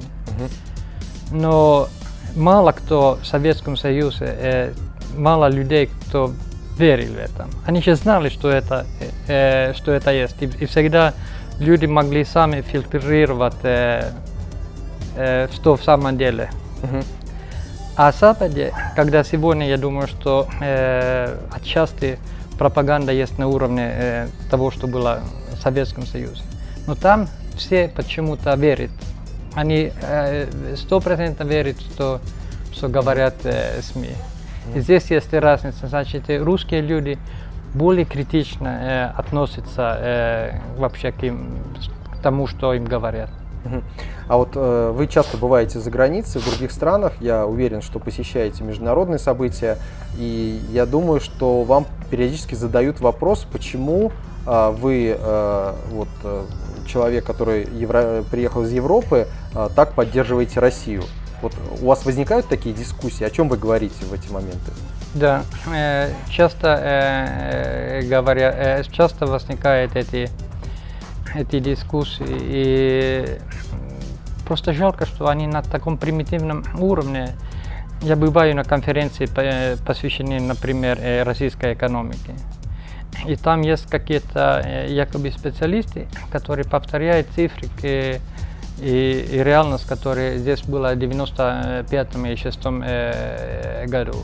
Но 1.31 1.89
мало 2.35 2.73
кто 2.73 3.19
в 3.23 3.27
Советском 3.27 3.77
Союзе, 3.77 4.27
э, 4.27 4.73
мало 5.17 5.49
людей, 5.49 5.91
кто 6.07 6.33
верили 6.79 7.15
в 7.15 7.19
это. 7.19 7.47
Они 7.67 7.83
же 7.83 7.95
знали, 7.95 8.29
что 8.29 8.51
это, 8.51 8.87
э, 9.29 9.75
что 9.75 9.93
это 9.93 10.13
есть. 10.13 10.37
И, 10.43 10.47
и 10.47 10.67
всегда 10.67 11.15
люди 11.59 11.87
могли 11.87 12.25
сами 12.25 12.63
фильтрировать, 12.63 13.55
э, 13.63 14.11
э, 15.17 15.49
что 15.53 15.77
в 15.77 15.83
самом 15.85 16.17
деле. 16.19 16.51
Uh-huh. 16.83 17.05
А 17.95 18.11
Западе, 18.13 18.73
когда 18.97 19.23
сегодня, 19.23 19.69
я 19.69 19.77
думаю, 19.77 20.09
что 20.09 20.49
э, 20.61 21.37
отчасти 21.53 22.19
пропаганда 22.59 23.13
есть 23.13 23.39
на 23.39 23.49
уровне 23.49 23.91
э, 23.93 24.29
того, 24.51 24.71
что 24.71 24.87
было 24.87 25.21
в 25.53 25.63
Советском 25.63 26.07
Союзе. 26.07 26.43
Но 26.87 26.95
там 26.95 27.29
все 27.57 27.89
почему-то 27.89 28.55
верят. 28.55 28.91
Они 29.55 29.93
э, 30.01 30.47
сто 30.77 31.01
процентов 31.01 31.47
верят, 31.47 31.81
что, 31.81 32.21
что 32.73 32.89
говорят 32.89 33.35
э, 33.45 33.83
СМИ. 33.83 34.15
И 34.75 34.81
здесь 34.81 35.11
есть 35.11 35.33
разница. 35.33 35.87
Значит, 35.87 36.25
русские 36.29 36.81
люди 36.81 37.19
более 37.75 38.05
критично 38.05 38.69
э, 38.69 39.05
относятся 39.19 39.97
э, 39.99 40.61
вообще 40.77 41.13
к, 41.13 41.23
им, 41.23 41.59
к 42.13 42.23
тому, 42.23 42.47
что 42.47 42.75
им 42.75 42.85
говорят. 42.85 43.31
А 44.29 44.37
вот 44.37 44.51
э, 44.55 44.93
вы 44.95 45.07
часто 45.07 45.37
бываете 45.37 45.79
за 45.79 45.91
границей, 45.91 46.41
в 46.41 46.49
других 46.49 46.73
странах, 46.73 47.13
я 47.21 47.47
уверен, 47.47 47.83
что 47.83 47.99
посещаете 47.99 48.65
международные 48.65 49.19
события, 49.19 49.79
и 50.19 50.61
я 50.71 50.87
думаю, 50.87 51.21
что 51.21 51.63
вам 51.63 51.87
периодически 52.11 52.55
задают 52.55 53.01
вопрос, 53.01 53.47
почему 53.51 54.11
э, 54.47 54.71
вы, 54.71 55.17
э, 55.19 55.75
вот, 55.91 56.09
э, 56.25 56.45
человек, 56.87 57.25
который 57.25 57.69
евро... 57.73 58.25
приехал 58.31 58.63
из 58.63 58.73
Европы, 58.73 59.29
э, 59.55 59.69
так 59.75 59.93
поддерживаете 59.93 60.61
Россию. 60.61 61.03
Вот 61.43 61.55
у 61.81 61.87
вас 61.87 62.07
возникают 62.07 62.47
такие 62.47 62.75
дискуссии? 62.75 63.25
О 63.25 63.31
чем 63.31 63.49
вы 63.49 63.59
говорите 63.59 64.05
в 64.05 64.13
эти 64.13 64.29
моменты? 64.31 64.71
Да, 65.15 65.43
э, 65.75 66.11
часто 66.31 66.79
э, 66.81 68.03
говоря, 68.09 68.55
э, 68.57 68.85
часто 68.91 69.27
возникают 69.27 69.97
эти 69.97 70.31
эти 71.35 71.61
дискуссии 71.61 72.27
и 72.29 73.39
просто 74.47 74.73
жалко, 74.73 75.07
что 75.07 75.29
они 75.29 75.47
на 75.47 75.63
таком 75.63 75.97
примитивном 75.97 76.65
уровне. 76.79 77.31
Я 78.03 78.17
бываю 78.17 78.55
на 78.55 78.65
конференции, 78.65 79.27
посвященной, 79.87 80.41
например, 80.41 80.99
российской 81.25 81.73
экономике. 81.73 82.35
И 83.27 83.37
там 83.37 83.63
есть 83.63 83.89
какие-то 83.89 84.87
якобы 84.89 85.31
специалисты, 85.31 86.07
которые 86.31 86.67
повторяют 86.67 87.29
цифры, 87.35 88.21
и, 88.81 89.27
и 89.31 89.43
реальность, 89.43 89.87
которая 89.87 90.39
здесь 90.39 90.63
была 90.63 90.95
в 90.95 90.99
95 90.99 92.09
и 92.27 92.37
6 92.37 92.59
э, 92.65 93.87
году. 93.87 94.17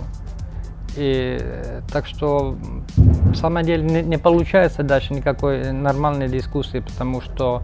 И 0.97 1.39
так 1.93 2.07
что 2.07 2.57
в 2.97 3.35
самом 3.37 3.63
деле 3.65 3.83
не, 3.83 4.03
не 4.03 4.17
получается 4.17 4.83
даже 4.83 5.15
никакой 5.15 5.71
нормальной 5.73 6.29
дискуссии, 6.29 6.79
потому 6.81 7.21
что 7.21 7.63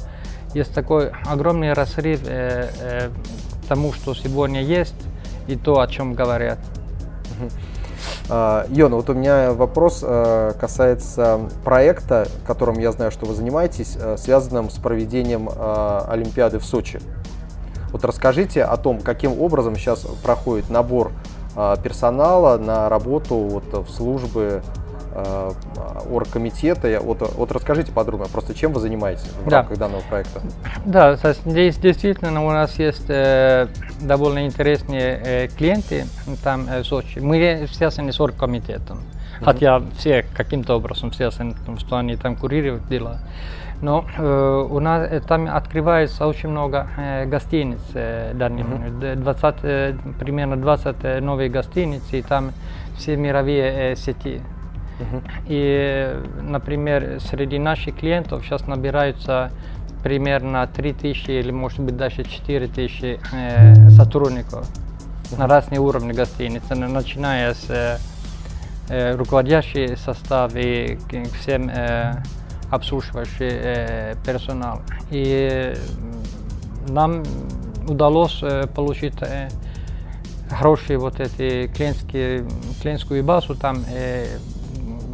есть 0.55 0.73
такой 0.73 1.11
огромный 1.27 1.73
разрыв 1.73 2.21
э, 2.27 2.71
э, 2.81 3.11
тому, 3.69 3.93
что 3.93 4.15
сегодня 4.15 4.63
есть, 4.63 4.95
и 5.49 5.57
то, 5.57 5.81
о 5.81 5.89
чем 5.89 6.15
говорят. 6.15 6.59
А, 7.41 7.49
Йон, 8.29 8.95
вот 8.95 9.11
у 9.11 9.15
меня 9.15 9.53
вопрос 9.53 10.01
э, 10.03 10.53
касается 10.59 11.41
проекта, 11.65 12.29
которым 12.47 12.79
я 12.79 12.93
знаю, 12.93 13.11
что 13.11 13.27
вы 13.27 13.35
занимаетесь, 13.35 13.97
э, 14.01 14.17
связанным 14.17 14.71
с 14.71 14.75
проведением 14.75 15.49
Олимпиады 15.49 16.59
в 16.59 16.65
Сочи. 16.65 17.01
Вот 17.93 18.05
расскажите 18.05 18.65
о 18.65 18.77
том, 18.77 19.01
каким 19.01 19.41
образом 19.41 19.77
сейчас 19.77 20.01
проходит 20.23 20.71
набор 20.71 21.13
персонала 21.85 22.59
на 22.59 22.89
работу 22.89 23.37
вот, 23.37 23.87
в 23.87 23.89
службы 23.89 24.63
оргкомитета. 26.11 27.01
Вот, 27.01 27.21
вот 27.37 27.53
расскажите 27.53 27.93
подробно, 27.93 28.27
просто 28.27 28.55
чем 28.55 28.73
вы 28.73 28.81
занимаетесь 28.81 29.31
в 29.45 29.49
да. 29.49 29.59
рамках 29.59 29.79
данного 29.79 30.03
проекта? 30.03 30.41
Да, 30.85 31.17
здесь 31.17 31.77
действительно 31.77 32.45
у 32.45 32.51
нас 32.51 32.79
есть 32.79 33.07
э, 33.09 33.69
довольно 34.01 34.47
интересные 34.47 35.21
э, 35.25 35.49
клиенты 35.49 36.07
там 36.43 36.67
э, 36.69 36.83
в 36.83 36.87
Сочи. 36.87 37.19
Мы 37.19 37.67
связаны 37.73 38.13
с 38.13 38.21
оргкомитетом, 38.21 38.99
mm-hmm. 38.99 39.45
хотя 39.45 39.83
все 39.99 40.25
каким-то 40.35 40.77
образом 40.77 41.13
связаны, 41.13 41.55
потому 41.55 41.79
что 41.79 41.97
они 41.97 42.17
там 42.17 42.37
курируют 42.37 42.87
дела. 42.89 43.21
Но 43.83 44.05
э, 44.17 44.67
у 44.71 44.81
нас 44.81 45.09
э, 45.11 45.21
там 45.21 45.49
открывается 45.49 46.27
очень 46.27 46.49
много 46.49 46.89
э, 46.97 47.27
гостиниц 47.27 47.81
э, 47.95 48.33
данный 48.35 48.63
mm-hmm. 48.63 49.17
20, 49.17 49.55
э, 49.63 49.95
примерно 50.19 50.57
20 50.57 50.97
э, 51.03 51.21
новые 51.21 51.51
гостиницы, 51.51 52.19
и 52.19 52.23
там 52.23 52.53
все 52.97 53.17
мировые 53.17 53.93
э, 53.93 53.97
сети. 53.97 54.41
И, 55.47 56.23
например, 56.41 57.21
среди 57.21 57.59
наших 57.59 57.97
клиентов 57.97 58.45
сейчас 58.45 58.67
набираются 58.67 59.51
примерно 60.03 60.67
3000 60.67 61.31
или 61.31 61.51
может 61.51 61.81
быть 61.81 61.97
даже 61.97 62.25
4000 62.25 63.21
э, 63.33 63.91
сотрудников 63.91 64.69
на 65.39 65.47
разные 65.47 65.81
уровни 65.81 66.13
гостиницы, 66.13 66.75
начиная 66.75 67.55
с 67.55 67.71
э, 67.71 67.97
э, 68.91 69.17
руководящий 69.17 69.97
состав 69.97 70.53
и 70.55 70.99
всем 71.41 71.71
э, 71.71 72.23
обслуживающий 72.71 73.49
э, 73.51 74.15
персонал. 74.25 74.83
И 75.11 75.75
нам 76.89 77.23
удалось 77.89 78.41
э, 78.43 78.67
получить 78.67 79.15
э, 79.23 79.49
хорошие 80.51 80.99
вот 80.99 81.21
эти 81.21 81.67
клиентские, 81.69 82.47
клиентскую 82.83 83.25
базу 83.25 83.55
там, 83.55 83.85
э, 83.91 84.27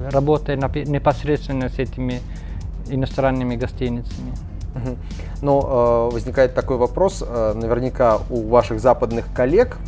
работая 0.08 0.56
непосредственно 0.56 1.68
с 1.68 1.78
этими 1.78 2.20
иностранными 2.88 3.56
гостиницами. 3.56 4.34
Но 5.42 6.08
э, 6.10 6.14
возникает 6.14 6.54
такой 6.54 6.76
вопрос, 6.76 7.24
э, 7.26 7.52
наверняка 7.54 8.18
у 8.30 8.48
ваших 8.48 8.80
западных 8.80 9.26
коллег 9.34 9.78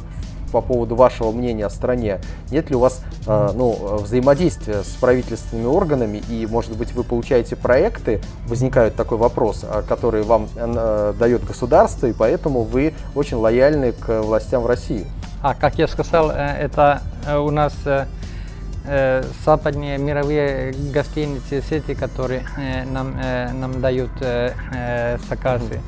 по 0.50 0.60
поводу 0.60 0.96
вашего 0.96 1.30
мнения 1.30 1.64
о 1.64 1.70
стране. 1.70 2.20
Нет 2.50 2.68
ли 2.68 2.76
у 2.76 2.80
вас 2.80 3.02
э, 3.26 3.50
ну, 3.54 3.98
взаимодействия 4.02 4.82
с 4.82 4.88
правительственными 5.00 5.66
органами 5.66 6.22
и, 6.28 6.46
может 6.46 6.76
быть, 6.76 6.92
вы 6.94 7.04
получаете 7.04 7.56
проекты, 7.56 8.20
возникает 8.46 8.96
такой 8.96 9.18
вопрос, 9.18 9.64
который 9.88 10.22
вам 10.24 10.48
дает 10.56 11.44
государство, 11.44 12.06
и 12.06 12.12
поэтому 12.12 12.64
вы 12.64 12.92
очень 13.14 13.36
лояльны 13.36 13.92
к 13.92 14.22
властям 14.22 14.62
в 14.62 14.66
России? 14.66 15.06
А, 15.42 15.54
как 15.54 15.78
я 15.78 15.88
сказал, 15.88 16.30
это 16.30 17.02
у 17.40 17.50
нас 17.50 17.74
западные 19.44 19.96
мировые 19.98 20.72
гостиницы 20.92 21.62
сети, 21.62 21.94
которые 21.94 22.44
э, 22.58 22.84
нам, 22.84 23.16
э, 23.16 23.52
нам 23.52 23.80
дают 23.80 24.10
э, 24.20 24.52
э, 24.74 25.18
заказы. 25.28 25.80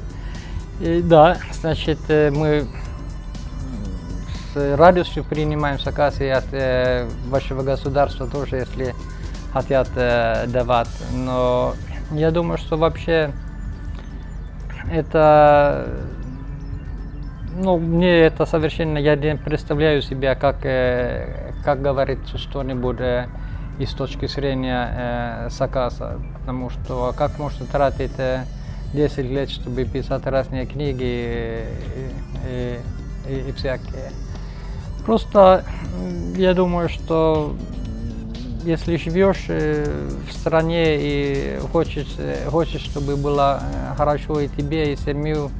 И, 0.80 1.02
да, 1.02 1.38
значит, 1.60 1.98
э, 2.08 2.30
мы 2.30 2.66
с 4.52 4.76
радостью 4.76 5.24
принимаем 5.24 5.80
заказы 5.80 6.30
от 6.30 6.46
э, 6.52 7.08
вашего 7.26 7.62
государства 7.62 8.28
тоже, 8.28 8.56
если 8.56 8.94
хотят 9.52 9.88
э, 9.96 10.46
давать. 10.46 10.90
Но 11.12 11.74
я 12.12 12.30
думаю, 12.30 12.58
что 12.58 12.76
вообще 12.76 13.32
это 14.92 15.88
ну, 17.56 17.78
мне 17.78 18.20
это 18.20 18.46
совершенно, 18.46 18.98
я 18.98 19.16
не 19.16 19.36
представляю 19.36 20.02
себя, 20.02 20.34
как, 20.34 20.64
э, 20.64 21.43
как 21.64 21.82
говорить 21.82 22.26
что-нибудь 22.36 23.00
э, 23.00 23.28
из 23.78 23.92
точки 23.92 24.26
зрения 24.26 24.88
э, 24.92 25.48
заказа, 25.50 26.20
потому 26.38 26.70
что 26.70 27.14
как 27.16 27.38
можно 27.38 27.66
тратить 27.66 28.18
э, 28.18 28.44
10 28.92 29.18
лет, 29.24 29.50
чтобы 29.50 29.84
писать 29.84 30.26
разные 30.26 30.66
книги 30.66 31.02
и, 31.02 31.64
и, 32.46 32.78
и, 33.28 33.48
и 33.48 33.52
всякие. 33.52 34.10
Просто 35.04 35.64
я 36.36 36.54
думаю, 36.54 36.88
что 36.88 37.54
если 38.64 38.96
живешь 38.96 39.44
э, 39.48 39.84
в 40.28 40.32
стране 40.32 40.96
и 40.98 41.58
хочешь, 41.72 42.14
э, 42.18 42.48
хочешь, 42.48 42.80
чтобы 42.82 43.16
было 43.16 43.60
э, 43.62 43.94
хорошо 43.96 44.40
и 44.40 44.48
тебе, 44.48 44.92
и 44.92 44.96
семью, 44.96 45.50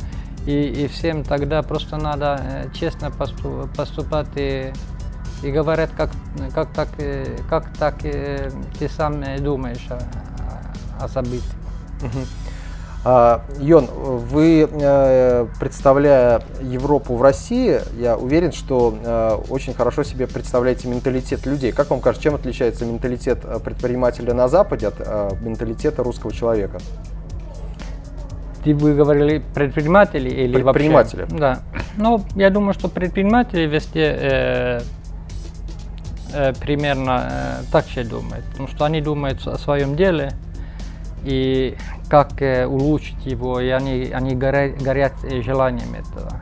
и, 0.47 0.85
и 0.85 0.89
всем, 0.89 1.23
тогда 1.23 1.63
просто 1.63 1.97
надо 1.97 2.71
честно 2.75 3.11
поступать 3.77 4.29
и, 4.37 4.73
и 5.45 5.51
говорить, 5.51 5.91
как, 5.97 6.11
как, 6.55 6.69
так, 6.73 6.89
как 7.49 7.73
так 7.79 7.99
ты 7.99 8.89
сам 8.89 9.23
думаешь 9.39 9.87
о, 9.91 11.05
о 11.05 11.09
событиях. 11.09 11.53
А, 13.07 13.43
Йон, 13.61 13.85
вы, 13.85 14.67
э, 14.67 15.47
представляя 15.61 16.41
Европу 16.63 17.17
в 17.17 17.23
России, 17.23 17.79
я 18.01 18.17
уверен, 18.17 18.51
что 18.51 18.97
э, 18.99 19.39
очень 19.51 19.75
хорошо 19.75 20.05
себе 20.05 20.27
представляете 20.27 20.89
менталитет 20.89 21.45
людей. 21.45 21.71
Как 21.73 21.91
вам 21.91 22.01
кажется, 22.01 22.23
чем 22.23 22.35
отличается 22.35 22.87
менталитет 22.87 23.41
э, 23.45 23.59
предпринимателя 23.63 24.33
на 24.33 24.49
Западе 24.49 24.87
от 24.89 25.39
менталитета 25.43 26.03
русского 26.03 26.33
человека? 26.33 26.79
Ты 28.65 28.75
вы 28.75 28.95
говорили 28.95 29.43
предприниматели 29.55 30.31
или 30.31 30.63
предприниматели? 30.63 31.21
Вообще? 31.21 31.37
Да. 31.37 31.59
Ну, 31.99 32.23
я 32.35 32.49
думаю, 32.49 32.73
что 32.73 32.89
предприниматели 32.89 33.67
везде 33.67 34.05
э, 34.05 34.79
э, 34.79 34.81
примерно 36.61 37.29
э, 37.31 37.63
так 37.71 37.87
же 37.87 38.05
думают, 38.05 38.45
потому 38.47 38.69
что 38.69 38.85
они 38.85 39.01
думают 39.01 39.47
о 39.47 39.57
своем 39.59 39.97
деле, 39.97 40.33
и 41.25 41.77
как 42.09 42.41
э, 42.43 42.67
улучшить 42.67 43.25
его, 43.27 43.61
и 43.61 43.69
они, 43.69 44.11
они 44.13 44.35
горят, 44.35 44.83
горят 44.83 45.13
желанием 45.43 45.95
этого. 45.95 46.41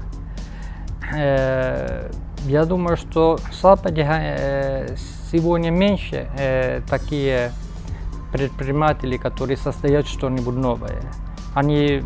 Э, 1.15 2.11
я 2.47 2.65
думаю, 2.65 2.97
что 2.97 3.37
в 3.37 3.55
Западе 3.55 4.07
э, 4.09 4.97
сегодня 5.31 5.71
меньше 5.71 6.29
э, 6.39 6.81
такие 6.89 7.53
предприниматели, 8.33 9.17
которые 9.17 9.57
создают 9.57 10.09
что-нибудь 10.09 10.57
новое. 10.57 11.03
Они 11.55 12.03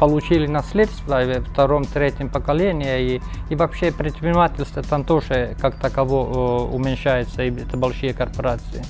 получили 0.00 0.46
наследство 0.46 1.20
в 1.22 1.44
втором, 1.44 1.84
третьем 1.84 2.28
поколении, 2.28 3.16
и, 3.16 3.22
и 3.50 3.54
вообще 3.54 3.92
предпринимательство 3.92 4.82
там 4.82 5.04
тоже 5.04 5.56
как 5.60 5.76
таково 5.76 6.68
уменьшается, 6.68 7.42
и 7.44 7.50
это 7.50 7.76
большие 7.76 8.12
корпорации. 8.12 8.84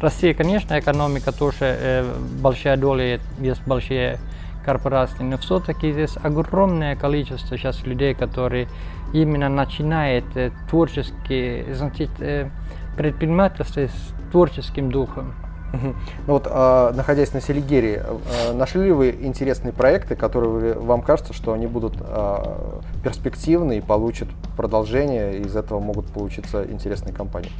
Россия, 0.00 0.32
конечно, 0.32 0.78
экономика 0.78 1.32
тоже 1.32 1.58
э, 1.60 2.14
большая 2.40 2.76
доля, 2.76 3.20
есть 3.40 3.62
большие 3.66 4.18
корпорации, 4.64 5.22
но 5.22 5.38
все-таки 5.38 5.92
здесь 5.92 6.16
огромное 6.22 6.94
количество 6.94 7.56
сейчас 7.56 7.84
людей, 7.84 8.14
которые 8.14 8.68
именно 9.12 9.48
начинают 9.48 10.24
э, 10.36 10.52
творчески, 10.70 11.66
значит, 11.72 12.10
э, 12.20 12.48
предпринимательство 12.96 13.80
с 13.80 14.14
творческим 14.30 14.92
духом. 14.92 15.34
Ну 15.72 15.94
вот, 16.26 16.46
э, 16.50 16.92
находясь 16.94 17.32
на 17.32 17.40
Селигере, 17.40 18.04
э, 18.04 18.52
нашли 18.52 18.84
ли 18.84 18.92
вы 18.92 19.10
интересные 19.20 19.72
проекты, 19.72 20.16
которые 20.16 20.74
вам 20.74 21.02
кажется, 21.02 21.32
что 21.32 21.52
они 21.52 21.66
будут 21.66 21.94
э, 22.00 22.80
перспективны 23.04 23.78
и 23.78 23.80
получат 23.80 24.28
продолжение, 24.56 25.38
и 25.38 25.42
из 25.42 25.54
этого 25.56 25.80
могут 25.80 26.06
получиться 26.06 26.64
интересные 26.64 27.14
компании? 27.14 27.50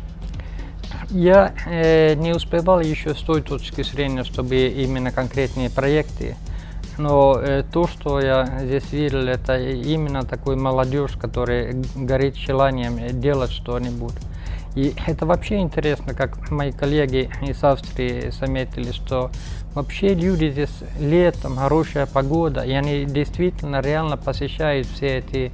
Я 1.10 1.52
э, 1.66 2.14
не 2.14 2.32
успевал 2.32 2.80
еще 2.80 3.14
с 3.14 3.18
той 3.18 3.42
точки 3.42 3.82
зрения, 3.82 4.24
чтобы 4.24 4.56
именно 4.56 5.10
конкретные 5.10 5.70
проекты. 5.70 6.36
Но 6.98 7.38
э, 7.40 7.62
то, 7.72 7.86
что 7.86 8.20
я 8.20 8.58
здесь 8.60 8.92
видел, 8.92 9.20
это 9.20 9.58
именно 9.58 10.24
такой 10.24 10.56
молодежь, 10.56 11.12
которая 11.12 11.74
горит 11.94 12.36
желанием 12.36 13.20
делать 13.20 13.50
что-нибудь. 13.50 14.14
И 14.78 14.94
это 15.08 15.26
вообще 15.26 15.56
интересно, 15.56 16.14
как 16.14 16.52
мои 16.52 16.70
коллеги 16.70 17.28
из 17.42 17.64
Австрии 17.64 18.30
заметили, 18.30 18.92
что 18.92 19.32
вообще 19.74 20.14
люди 20.14 20.50
здесь 20.50 20.70
летом, 21.00 21.56
хорошая 21.56 22.06
погода, 22.06 22.60
и 22.60 22.70
они 22.70 23.04
действительно 23.04 23.80
реально 23.80 24.16
посещают 24.16 24.86
все 24.86 25.18
эти 25.18 25.50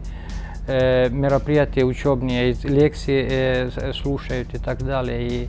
э, 0.69 1.09
мероприятия 1.09 1.85
учебные, 1.85 2.53
лекции 2.65 3.27
э, 3.31 3.93
слушают 3.95 4.53
и 4.53 4.59
так 4.59 4.85
далее. 4.85 5.27
И 5.27 5.49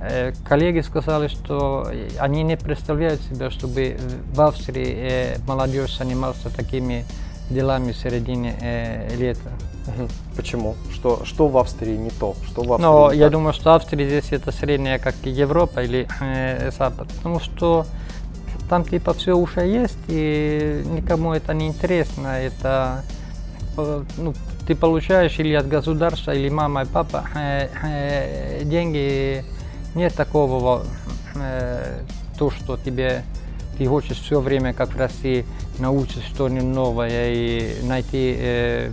э, 0.00 0.32
коллеги 0.42 0.80
сказали, 0.80 1.28
что 1.28 1.86
они 2.18 2.42
не 2.42 2.56
представляют 2.56 3.20
себя, 3.20 3.50
чтобы 3.50 3.98
в 4.32 4.40
Австрии 4.40 4.96
э, 4.96 5.36
молодежь 5.46 5.98
занималась 5.98 6.38
такими 6.56 7.04
делами 7.50 7.92
в 7.92 7.96
середине 7.96 8.56
э, 8.60 9.16
лета. 9.16 9.50
Почему? 10.36 10.76
Что, 10.92 11.24
что 11.24 11.48
в 11.48 11.58
Австрии 11.58 11.96
не 11.96 12.10
то? 12.10 12.34
Что 12.46 12.62
в 12.62 12.72
Австрии 12.72 12.86
Но 12.86 13.12
я 13.12 13.24
так? 13.24 13.32
думаю, 13.32 13.52
что 13.52 13.74
Австрия 13.74 14.06
здесь 14.06 14.32
это 14.32 14.50
средняя, 14.52 14.98
как 14.98 15.14
и 15.24 15.30
Европа 15.30 15.82
или 15.82 16.08
э, 16.20 16.70
Запад. 16.70 17.08
Потому 17.08 17.40
что 17.40 17.86
там 18.68 18.84
типа 18.84 19.12
все 19.12 19.36
уже 19.36 19.60
есть, 19.60 19.98
и 20.08 20.82
никому 20.86 21.32
это 21.32 21.52
не 21.52 21.68
интересно. 21.68 22.28
Это 22.28 23.04
ну, 23.76 24.34
ты 24.66 24.74
получаешь 24.74 25.38
или 25.38 25.54
от 25.54 25.68
государства, 25.68 26.32
или 26.32 26.48
мама 26.48 26.82
и 26.82 26.86
папа 26.86 27.24
э, 27.34 27.68
э, 27.82 28.64
деньги, 28.64 29.44
нет 29.94 30.14
такого, 30.14 30.84
э, 31.34 32.00
то, 32.38 32.50
что 32.50 32.76
тебе 32.76 33.24
ты 33.76 33.86
хочешь 33.86 34.18
все 34.18 34.40
время, 34.40 34.72
как 34.72 34.90
в 34.90 34.96
России, 34.96 35.44
научиться 35.78 36.22
что-нибудь 36.22 36.74
новое 36.74 37.32
и 37.32 37.82
найти, 37.84 38.36
э, 38.38 38.90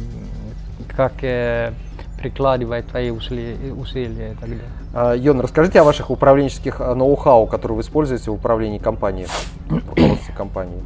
как 0.95 1.13
э, 1.23 1.73
прикладывать 2.21 2.87
твои 2.87 3.09
усилия, 3.09 3.73
усилия 3.73 4.31
и 4.31 4.35
так 4.35 4.49
далее. 4.49 4.65
А, 4.93 5.13
Йон, 5.13 5.41
расскажите 5.41 5.79
о 5.81 5.83
ваших 5.83 6.09
управленческих 6.09 6.79
ноу-хау, 6.79 7.47
которые 7.47 7.77
вы 7.77 7.81
используете 7.81 8.31
в 8.31 8.35
управлении 8.35 8.77
компанией, 8.77 9.27
в 9.67 9.75
руководстве 9.75 10.33
компании. 10.35 10.81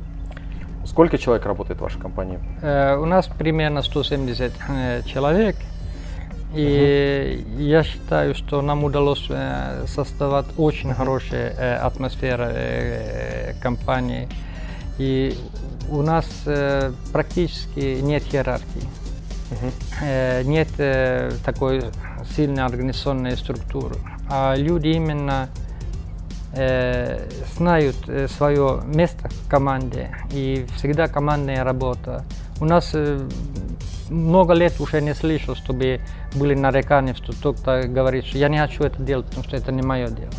Сколько 0.85 1.17
человек 1.17 1.45
работает 1.45 1.79
в 1.79 1.83
вашей 1.83 1.99
компании? 1.99 2.39
Э, 2.61 2.97
у 2.97 3.05
нас 3.05 3.27
примерно 3.27 3.81
170 3.81 4.53
э, 4.69 5.01
человек. 5.05 5.55
И 6.53 7.43
я 7.57 7.83
считаю, 7.83 8.33
что 8.33 8.61
нам 8.61 8.85
удалось 8.85 9.25
э, 9.29 9.83
создавать 9.87 10.45
очень 10.57 10.93
хорошую 10.93 11.51
э, 11.51 11.75
атмосферу 11.75 12.45
э, 12.47 13.55
компании. 13.61 14.29
И 14.97 15.37
у 15.89 16.01
нас 16.01 16.25
э, 16.45 16.91
практически 17.11 17.99
нет 18.01 18.23
иерархии. 18.33 18.87
Э, 20.01 20.43
нет 20.43 20.69
э, 20.77 21.31
такой 21.43 21.81
сильной 22.35 22.63
организационной 22.63 23.37
структуры. 23.37 23.95
А 24.29 24.55
люди 24.55 24.87
именно 24.87 25.49
э, 26.53 27.29
знают 27.55 27.97
э, 28.07 28.27
свое 28.27 28.81
место 28.85 29.29
в 29.29 29.49
команде 29.49 30.11
и 30.31 30.65
всегда 30.75 31.07
командная 31.07 31.63
работа. 31.63 32.23
У 32.59 32.65
нас 32.65 32.91
э, 32.93 33.19
много 34.09 34.53
лет 34.53 34.79
уже 34.79 35.01
не 35.01 35.13
слышал, 35.13 35.55
чтобы 35.55 35.99
были 36.33 36.55
нарекания, 36.55 37.13
что 37.13 37.33
кто-то 37.33 37.83
говорит, 37.87 38.25
что 38.25 38.37
я 38.37 38.49
не 38.49 38.57
хочу 38.59 38.83
это 38.83 39.01
делать, 39.01 39.27
потому 39.27 39.43
что 39.43 39.57
это 39.57 39.71
не 39.71 39.81
мое 39.81 40.07
дело. 40.07 40.31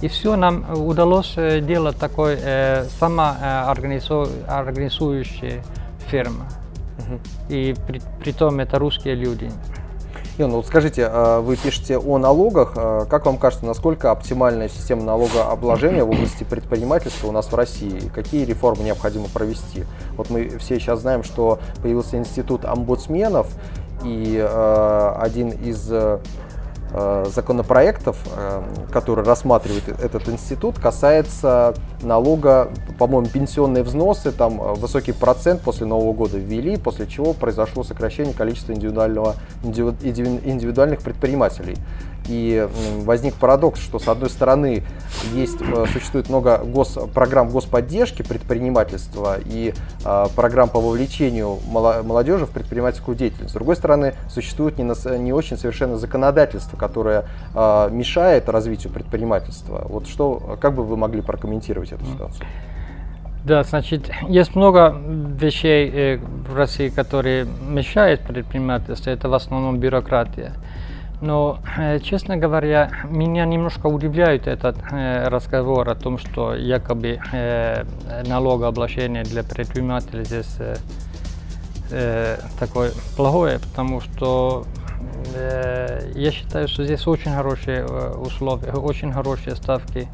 И 0.00 0.08
все 0.08 0.36
нам 0.36 0.64
удалось 0.70 1.34
э, 1.36 1.60
делать 1.60 1.98
такой 1.98 2.38
э, 2.40 2.86
самоорганизующая 2.98 5.62
фирма. 6.08 6.46
И 7.48 7.74
при, 7.86 8.00
при 8.20 8.32
том 8.32 8.60
это 8.60 8.78
русские 8.78 9.14
люди. 9.14 9.50
Ион, 10.36 10.50
вот 10.52 10.66
скажите, 10.66 11.08
а 11.10 11.40
вы 11.40 11.56
пишете 11.56 11.96
о 11.98 12.18
налогах. 12.18 12.74
А 12.76 13.06
как 13.06 13.24
вам 13.26 13.38
кажется, 13.38 13.66
насколько 13.66 14.12
оптимальная 14.12 14.68
система 14.68 15.02
налогообложения 15.02 16.04
в 16.04 16.10
области 16.10 16.44
предпринимательства 16.44 17.26
у 17.28 17.32
нас 17.32 17.50
в 17.50 17.54
России? 17.54 18.08
Какие 18.14 18.44
реформы 18.44 18.84
необходимо 18.84 19.28
провести? 19.28 19.84
Вот 20.16 20.30
мы 20.30 20.58
все 20.58 20.78
сейчас 20.78 21.00
знаем, 21.00 21.24
что 21.24 21.58
появился 21.82 22.18
институт 22.18 22.64
омбудсменов, 22.64 23.48
и 24.04 24.36
э, 24.38 25.14
один 25.18 25.48
из 25.48 25.90
Э, 25.90 26.20
законопроектов, 27.26 28.16
э, 28.34 28.62
который 28.90 29.24
рассматривает 29.24 29.88
этот 29.88 30.28
институт, 30.28 30.78
касается 30.78 31.74
налога, 32.02 32.70
по-моему, 32.98 33.26
пенсионные 33.28 33.82
взносы, 33.82 34.32
там 34.32 34.60
э, 34.60 34.74
высокий 34.74 35.12
процент 35.12 35.60
после 35.60 35.86
Нового 35.86 36.12
года 36.14 36.38
ввели, 36.38 36.76
после 36.76 37.06
чего 37.06 37.34
произошло 37.34 37.82
сокращение 37.82 38.32
количества 38.32 38.72
индивидуального, 38.72 39.34
индивидуальных 39.62 41.00
предпринимателей. 41.00 41.76
И 42.28 42.68
возник 43.04 43.34
парадокс, 43.34 43.80
что 43.80 43.98
с 43.98 44.06
одной 44.08 44.30
стороны 44.30 44.84
есть, 45.34 45.60
э, 45.60 45.86
существует 45.92 46.28
много 46.28 46.58
гос, 46.58 46.98
программ 47.14 47.48
господдержки 47.48 48.22
предпринимательства 48.22 49.36
и 49.44 49.74
э, 50.04 50.26
программ 50.36 50.68
по 50.68 50.80
вовлечению 50.80 51.58
молодежи 51.68 52.46
в 52.46 52.50
предпринимательскую 52.50 53.16
деятельность. 53.16 53.50
С 53.50 53.54
другой 53.54 53.76
стороны, 53.76 54.14
существует 54.28 54.78
не, 54.78 55.18
не 55.18 55.32
очень 55.32 55.56
совершенно 55.56 55.96
законодательство, 55.96 56.76
которое 56.76 57.24
э, 57.54 57.88
мешает 57.90 58.48
развитию 58.48 58.92
предпринимательства. 58.92 59.86
Вот 59.88 60.06
что, 60.06 60.58
как 60.60 60.74
бы 60.74 60.84
вы 60.84 60.96
могли 60.96 61.22
прокомментировать 61.22 61.92
эту 61.92 62.04
ситуацию? 62.04 62.46
Да, 63.44 63.62
значит, 63.62 64.10
есть 64.28 64.54
много 64.54 64.94
вещей 65.40 65.90
э, 65.90 66.16
в 66.18 66.54
России, 66.54 66.90
которые 66.90 67.46
мешают 67.46 68.20
предпринимательству. 68.20 69.10
Это 69.10 69.28
в 69.28 69.34
основном 69.34 69.78
бюрократия. 69.78 70.52
Но, 71.20 71.58
э, 71.76 71.98
честно 71.98 72.36
говоря, 72.36 72.90
меня 73.10 73.44
немножко 73.44 73.86
удивляет 73.86 74.46
этот 74.46 74.76
э, 74.90 75.26
разговор 75.28 75.88
о 75.88 75.94
том, 75.96 76.16
что 76.16 76.54
якобы 76.54 77.18
э, 77.32 77.84
налогообложение 78.26 79.24
для 79.24 79.42
предпринимателей 79.42 80.24
здесь 80.24 80.58
такое 82.60 82.90
плохое, 83.16 83.60
потому 83.60 84.02
что 84.02 84.66
я 85.34 86.30
считаю, 86.30 86.68
что 86.68 86.84
здесь 86.84 87.06
очень 87.06 87.32
хорошие 87.32 87.86
условия, 87.86 88.72
очень 88.72 89.10
хорошие 89.10 89.56
ставки. 89.56 90.06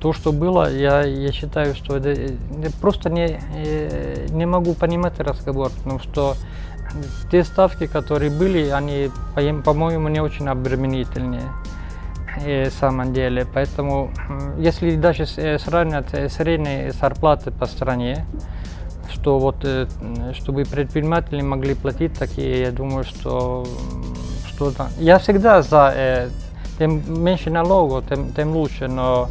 То, 0.00 0.14
что 0.14 0.32
было, 0.32 0.72
я, 0.72 1.02
я 1.02 1.30
считаю, 1.30 1.74
что 1.74 1.98
это, 1.98 2.32
просто 2.80 3.10
не, 3.10 3.38
не 4.30 4.46
могу 4.46 4.72
понимать 4.72 5.20
разговор, 5.20 5.70
потому 5.76 5.98
что 5.98 6.34
те 7.30 7.44
ставки, 7.44 7.86
которые 7.86 8.30
были, 8.30 8.68
они, 8.68 9.10
по-моему, 9.64 10.08
не 10.08 10.20
очень 10.20 10.48
обременительные 10.48 11.50
в 12.44 12.70
самом 12.70 13.12
деле. 13.12 13.46
Поэтому, 13.52 14.10
если 14.58 14.96
даже 14.96 15.24
э, 15.36 15.58
сравнивать 15.58 16.12
э, 16.12 16.28
средние 16.28 16.92
зарплаты 16.92 17.50
по 17.50 17.66
стране, 17.66 18.24
что 19.12 19.38
вот, 19.38 19.56
э, 19.64 19.86
чтобы 20.34 20.64
предприниматели 20.64 21.40
могли 21.42 21.74
платить 21.74 22.18
такие, 22.18 22.60
я 22.60 22.70
думаю, 22.70 23.04
что 23.04 23.66
что-то... 24.46 24.88
Я 24.98 25.18
всегда 25.18 25.62
за, 25.62 26.30
тем 26.78 27.02
меньше 27.22 27.50
налогов, 27.50 28.04
тем, 28.08 28.32
тем 28.32 28.52
лучше, 28.52 28.88
но, 28.88 29.28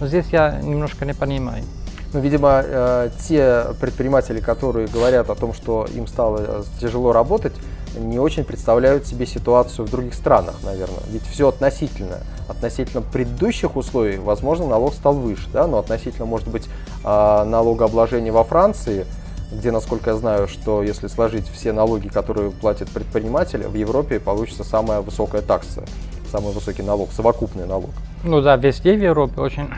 но 0.00 0.06
здесь 0.06 0.26
я 0.32 0.60
немножко 0.60 1.04
не 1.04 1.14
понимаю. 1.14 1.64
Ну, 2.12 2.18
видимо, 2.20 2.62
э, 2.64 3.10
те 3.28 3.66
предприниматели, 3.80 4.40
которые 4.40 4.88
говорят 4.88 5.30
о 5.30 5.36
том, 5.36 5.54
что 5.54 5.86
им 5.94 6.08
стало 6.08 6.38
э, 6.40 6.62
тяжело 6.80 7.12
работать, 7.12 7.52
не 7.96 8.18
очень 8.18 8.44
представляют 8.44 9.06
себе 9.06 9.26
ситуацию 9.26 9.86
в 9.86 9.90
других 9.90 10.14
странах, 10.14 10.56
наверное. 10.64 11.02
Ведь 11.08 11.22
все 11.22 11.48
относительно. 11.48 12.18
Относительно 12.48 13.00
предыдущих 13.00 13.76
условий, 13.76 14.16
возможно, 14.18 14.66
налог 14.66 14.92
стал 14.94 15.14
выше, 15.14 15.48
да, 15.52 15.68
но 15.68 15.78
относительно, 15.78 16.26
может 16.26 16.48
быть, 16.48 16.66
э, 17.04 17.44
налогообложения 17.44 18.32
во 18.32 18.42
Франции, 18.42 19.06
где, 19.52 19.70
насколько 19.70 20.10
я 20.10 20.16
знаю, 20.16 20.48
что 20.48 20.82
если 20.82 21.06
сложить 21.06 21.48
все 21.48 21.72
налоги, 21.72 22.08
которые 22.08 22.50
платят 22.50 22.88
предприниматели, 22.90 23.64
в 23.64 23.74
Европе 23.74 24.18
получится 24.18 24.64
самая 24.64 25.00
высокая 25.00 25.42
такса, 25.42 25.84
самый 26.30 26.52
высокий 26.52 26.82
налог, 26.82 27.12
совокупный 27.12 27.66
налог. 27.66 27.90
Ну 28.24 28.40
да, 28.40 28.56
везде 28.56 28.94
в 28.94 29.02
Европе 29.02 29.40
очень 29.40 29.68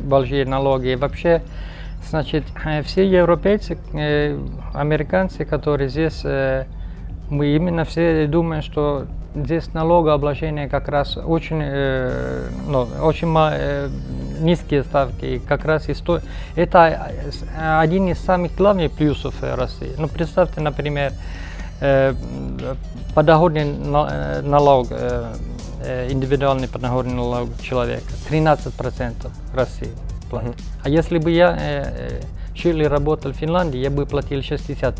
большие 0.00 0.44
налоги. 0.44 0.88
И 0.88 0.96
вообще 0.96 1.42
Значит, 2.08 2.44
э, 2.64 2.82
все 2.82 3.06
европейцы, 3.06 3.78
э, 3.94 4.38
американцы, 4.74 5.44
которые 5.44 5.88
здесь, 5.88 6.22
э, 6.24 6.64
мы 7.30 7.54
именно 7.54 7.84
все 7.84 8.26
думаем, 8.26 8.62
что 8.62 9.06
здесь 9.34 9.72
налогообложение 9.72 10.68
как 10.68 10.88
раз 10.88 11.16
очень, 11.16 11.62
ну, 12.68 12.86
очень 13.00 13.28
низкие 14.44 14.82
ставки. 14.82 15.24
И 15.24 15.38
как 15.38 15.64
раз 15.64 15.88
и 15.88 15.94
это 16.54 17.10
один 17.58 18.08
из 18.08 18.18
самых 18.18 18.54
главных 18.54 18.92
плюсов 18.92 19.34
России. 19.40 19.92
Ну, 19.96 20.08
представьте, 20.08 20.60
например, 20.60 21.12
подоходный 23.14 23.64
налог, 24.42 24.88
индивидуальный 26.10 26.68
подоходный 26.68 27.14
налог 27.14 27.48
человека, 27.60 28.04
13% 28.30 29.30
в 29.52 29.54
России 29.54 29.92
платить. 30.30 30.50
Uh-huh. 30.50 30.80
А 30.84 30.88
если 30.88 31.18
бы 31.18 31.30
я 31.30 31.56
э, 31.58 32.20
жил 32.54 32.80
и 32.80 32.84
работал 32.84 33.32
в 33.32 33.36
Финляндии, 33.36 33.78
я 33.78 33.90
бы 33.90 34.06
платил 34.06 34.40
60%. 34.40 34.96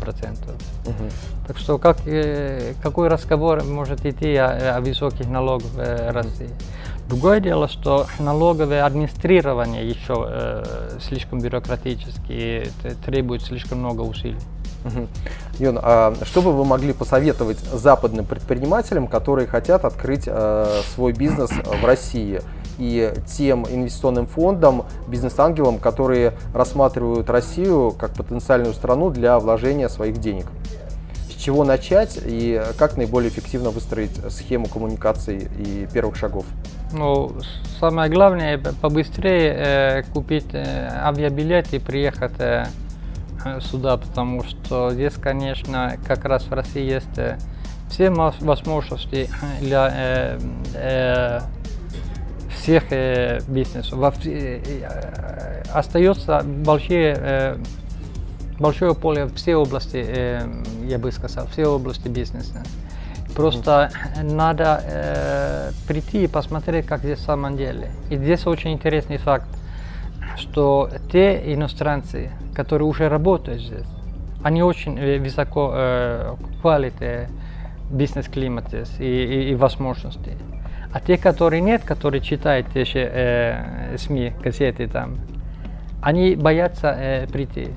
Uh-huh. 0.85 1.11
Так 1.47 1.57
что 1.57 1.77
как, 1.77 1.97
э, 2.05 2.73
какой 2.81 3.07
разговор 3.07 3.63
может 3.63 4.05
идти 4.05 4.35
о, 4.35 4.77
о 4.77 4.81
высоких 4.81 5.27
налогах 5.27 5.67
в 5.71 5.79
э, 5.79 6.11
России? 6.11 6.49
Другое 7.09 7.41
дело, 7.41 7.67
что 7.67 8.07
налоговое 8.19 8.85
администрирование 8.85 9.87
еще 9.87 10.25
э, 10.29 10.97
слишком 11.01 11.41
бюрократически 11.41 12.69
требует 13.05 13.41
слишком 13.41 13.79
много 13.79 14.01
усилий. 14.01 14.39
Угу. 14.85 15.07
Юн, 15.59 15.79
а 15.81 16.13
что 16.23 16.41
бы 16.41 16.51
вы 16.51 16.65
могли 16.65 16.93
посоветовать 16.93 17.59
западным 17.59 18.25
предпринимателям, 18.25 19.07
которые 19.07 19.47
хотят 19.47 19.85
открыть 19.85 20.23
э, 20.27 20.81
свой 20.93 21.13
бизнес 21.13 21.51
в 21.51 21.85
России? 21.85 22.41
и 22.79 23.13
тем 23.27 23.65
инвестиционным 23.69 24.25
фондам, 24.25 24.85
бизнес-ангелам, 25.07 25.77
которые 25.77 26.33
рассматривают 26.53 27.29
Россию 27.29 27.91
как 27.91 28.13
потенциальную 28.13 28.73
страну 28.73 29.09
для 29.09 29.37
вложения 29.39 29.89
своих 29.89 30.17
денег. 30.17 30.47
С 31.29 31.35
чего 31.35 31.63
начать 31.63 32.19
и 32.23 32.61
как 32.77 32.97
наиболее 32.97 33.29
эффективно 33.29 33.69
выстроить 33.69 34.19
схему 34.31 34.67
коммуникаций 34.67 35.49
и 35.59 35.87
первых 35.93 36.15
шагов? 36.15 36.45
Ну, 36.93 37.31
самое 37.79 38.09
главное 38.09 38.57
побыстрее 38.57 39.53
э, 39.55 40.03
купить 40.13 40.53
э, 40.53 40.89
авиабилет 41.03 41.73
и 41.73 41.79
приехать 41.79 42.39
э, 42.39 42.65
сюда, 43.61 43.97
потому 43.97 44.43
что 44.43 44.91
здесь, 44.91 45.13
конечно, 45.13 45.97
как 46.05 46.25
раз 46.25 46.43
в 46.43 46.53
России 46.53 46.83
есть 46.83 47.17
э, 47.17 47.37
все 47.89 48.09
возможности 48.09 49.29
для 49.61 49.91
э, 49.93 50.39
э, 50.73 51.39
всех 52.55 52.91
э, 52.91 53.39
бизнесов. 53.47 53.99
Во, 53.99 54.13
э, 54.25 54.61
э, 54.63 55.63
остается 55.73 56.41
большие, 56.43 57.15
э, 57.17 57.57
большое 58.59 58.95
поле 58.95 59.25
в 59.25 59.35
все 59.35 59.55
области, 59.55 60.03
э, 60.05 60.41
я 60.85 60.97
бы 60.97 61.11
сказал, 61.11 61.47
все 61.47 61.67
области 61.67 62.07
бизнеса. 62.07 62.63
Просто 63.35 63.91
mm. 64.15 64.33
надо 64.33 64.81
э, 64.85 65.71
прийти 65.87 66.23
и 66.23 66.27
посмотреть, 66.27 66.85
как 66.85 66.99
здесь 66.99 67.19
в 67.19 67.23
самом 67.23 67.57
деле. 67.57 67.91
И 68.09 68.17
здесь 68.17 68.45
очень 68.45 68.73
интересный 68.73 69.17
факт, 69.17 69.47
что 70.37 70.89
те 71.11 71.53
иностранцы, 71.53 72.31
которые 72.53 72.87
уже 72.87 73.09
работают 73.09 73.61
здесь, 73.61 73.87
они 74.43 74.61
очень 74.61 74.97
э, 74.99 75.19
высоко 75.19 75.71
э, 75.73 76.35
квалите 76.61 77.29
бизнес-климате 77.89 78.83
и, 78.99 79.03
и, 79.03 79.51
и 79.51 79.55
возможности. 79.55 80.37
А 80.91 80.99
те, 80.99 81.17
которые 81.17 81.61
нет, 81.61 81.83
которые 81.83 82.21
читают 82.21 82.67
те 82.73 82.85
же 82.85 82.99
э, 82.99 83.97
СМИ, 83.97 84.33
газеты 84.43 84.87
там, 84.87 85.17
они 86.01 86.35
боятся 86.35 86.95
э, 86.97 87.27
прийти. 87.27 87.69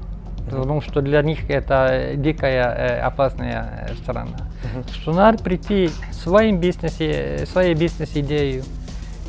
Потому 0.50 0.80
что 0.80 1.00
для 1.00 1.22
них 1.22 1.48
это 1.50 2.12
дикая 2.14 2.64
э, 2.64 3.00
опасная 3.00 3.90
страна. 4.02 4.36
Uh-huh. 4.62 4.92
Что 4.92 5.12
надо 5.12 5.42
прийти 5.42 5.90
своим 6.12 6.60
бизнесе, 6.60 7.46
своей 7.46 7.74
бизнес-идею 7.74 8.64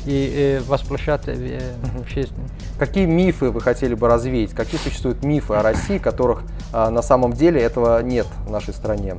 и 0.08 0.60
воплощать 0.66 1.22
э, 1.26 1.60
в 2.04 2.08
жизнь. 2.08 2.32
Какие 2.78 3.04
мифы 3.04 3.50
вы 3.50 3.60
хотели 3.60 3.94
бы 3.94 4.08
развеять? 4.08 4.52
Какие 4.52 4.80
существуют 4.80 5.22
мифы 5.22 5.54
о 5.54 5.62
России, 5.62 5.98
которых 5.98 6.42
э, 6.72 6.88
на 6.88 7.02
самом 7.02 7.34
деле 7.34 7.60
этого 7.60 8.00
нет 8.02 8.26
в 8.46 8.50
нашей 8.50 8.72
стране? 8.72 9.16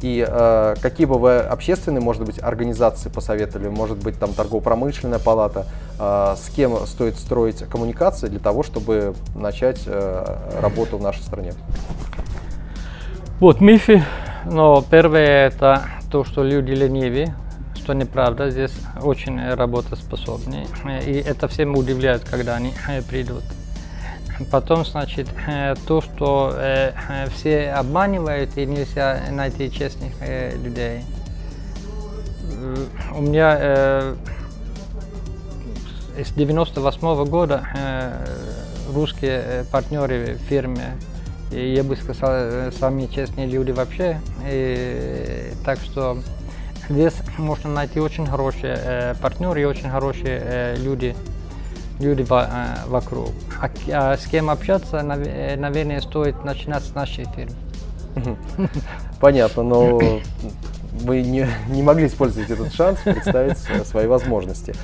И 0.00 0.24
э, 0.26 0.74
какие 0.80 1.06
бы 1.06 1.18
вы 1.18 1.38
общественные, 1.38 2.00
может 2.00 2.24
быть, 2.24 2.42
организации 2.42 3.08
посоветовали, 3.08 3.68
может 3.68 3.98
быть, 3.98 4.18
там 4.18 4.32
торгово-промышленная 4.32 5.18
палата, 5.18 5.66
э, 5.98 6.34
с 6.36 6.50
кем 6.50 6.74
стоит 6.86 7.16
строить 7.16 7.58
коммуникации 7.68 8.28
для 8.28 8.40
того, 8.40 8.62
чтобы 8.62 9.14
начать 9.34 9.82
э, 9.86 10.36
работу 10.60 10.98
в 10.98 11.02
нашей 11.02 11.22
стране? 11.22 11.52
Вот 13.40 13.60
мифы, 13.60 14.02
но 14.44 14.82
первое 14.82 15.48
это 15.48 15.82
то, 16.10 16.24
что 16.24 16.42
люди 16.42 16.72
ленивые, 16.72 17.34
что 17.84 17.92
неправда, 17.92 18.48
здесь 18.48 18.72
очень 19.02 19.38
работоспособные, 19.54 20.66
и 21.06 21.12
это 21.12 21.48
всем 21.48 21.76
удивляет, 21.76 22.24
когда 22.24 22.54
они 22.54 22.72
придут. 23.10 23.44
Потом, 24.50 24.86
значит, 24.86 25.28
э, 25.46 25.74
то, 25.86 26.00
что 26.00 26.54
э, 26.56 26.92
э, 27.10 27.28
все 27.28 27.70
обманывают 27.72 28.56
и 28.56 28.64
нельзя 28.64 29.20
найти 29.30 29.70
честных 29.70 30.14
людей. 30.64 31.04
У 33.14 33.20
меня 33.20 34.16
с 36.16 36.32
98 36.34 37.06
-го 37.06 37.26
года 37.26 37.64
русские 38.94 39.66
партнеры 39.70 40.38
в 40.40 40.48
фирме, 40.48 40.96
и 41.52 41.74
я 41.74 41.84
бы 41.84 41.96
сказал, 41.96 42.72
самые 42.72 43.08
честные 43.08 43.46
люди 43.46 43.72
вообще. 43.72 44.20
И, 44.50 45.52
так 45.64 45.78
что 45.80 46.18
здесь 46.88 47.14
можно 47.38 47.70
найти 47.70 48.00
очень 48.00 48.26
хорошие 48.26 49.16
партнеры 49.20 49.62
и 49.62 49.64
очень 49.64 49.90
хорошие 49.90 50.76
люди 50.76 51.14
люди 51.98 52.26
э, 52.28 52.74
вокруг. 52.86 53.30
А, 53.60 53.70
а 53.92 54.16
с 54.16 54.26
кем 54.26 54.50
общаться, 54.50 54.98
э, 54.98 55.56
наверное, 55.56 56.00
стоит 56.00 56.44
начинать 56.44 56.84
с 56.84 56.94
нашей 56.94 57.24
фирмы. 57.24 58.36
Понятно, 59.20 59.62
но 59.62 59.98
вы 61.00 61.22
не, 61.22 61.48
не 61.68 61.82
могли 61.82 62.06
использовать 62.06 62.50
этот 62.50 62.72
шанс, 62.72 63.00
представить 63.00 63.58
свои 63.86 64.06
возможности. 64.06 64.74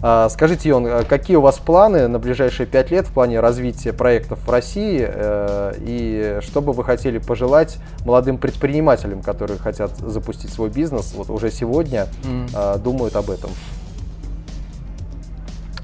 А, 0.00 0.28
скажите, 0.28 0.68
Йон, 0.68 0.86
а 0.86 1.04
какие 1.04 1.36
у 1.36 1.40
вас 1.40 1.58
планы 1.58 2.06
на 2.06 2.18
ближайшие 2.18 2.66
пять 2.66 2.90
лет 2.90 3.06
в 3.06 3.12
плане 3.12 3.40
развития 3.40 3.92
проектов 3.92 4.38
в 4.46 4.50
России 4.50 5.04
э, 5.08 5.74
и 5.80 6.38
что 6.42 6.60
бы 6.60 6.72
вы 6.72 6.84
хотели 6.84 7.18
пожелать 7.18 7.78
молодым 8.04 8.38
предпринимателям, 8.38 9.22
которые 9.22 9.58
хотят 9.58 9.96
запустить 9.96 10.52
свой 10.52 10.70
бизнес, 10.70 11.14
вот 11.14 11.30
уже 11.30 11.50
сегодня 11.50 12.06
mm. 12.22 12.78
думают 12.78 13.16
об 13.16 13.30
этом? 13.30 13.50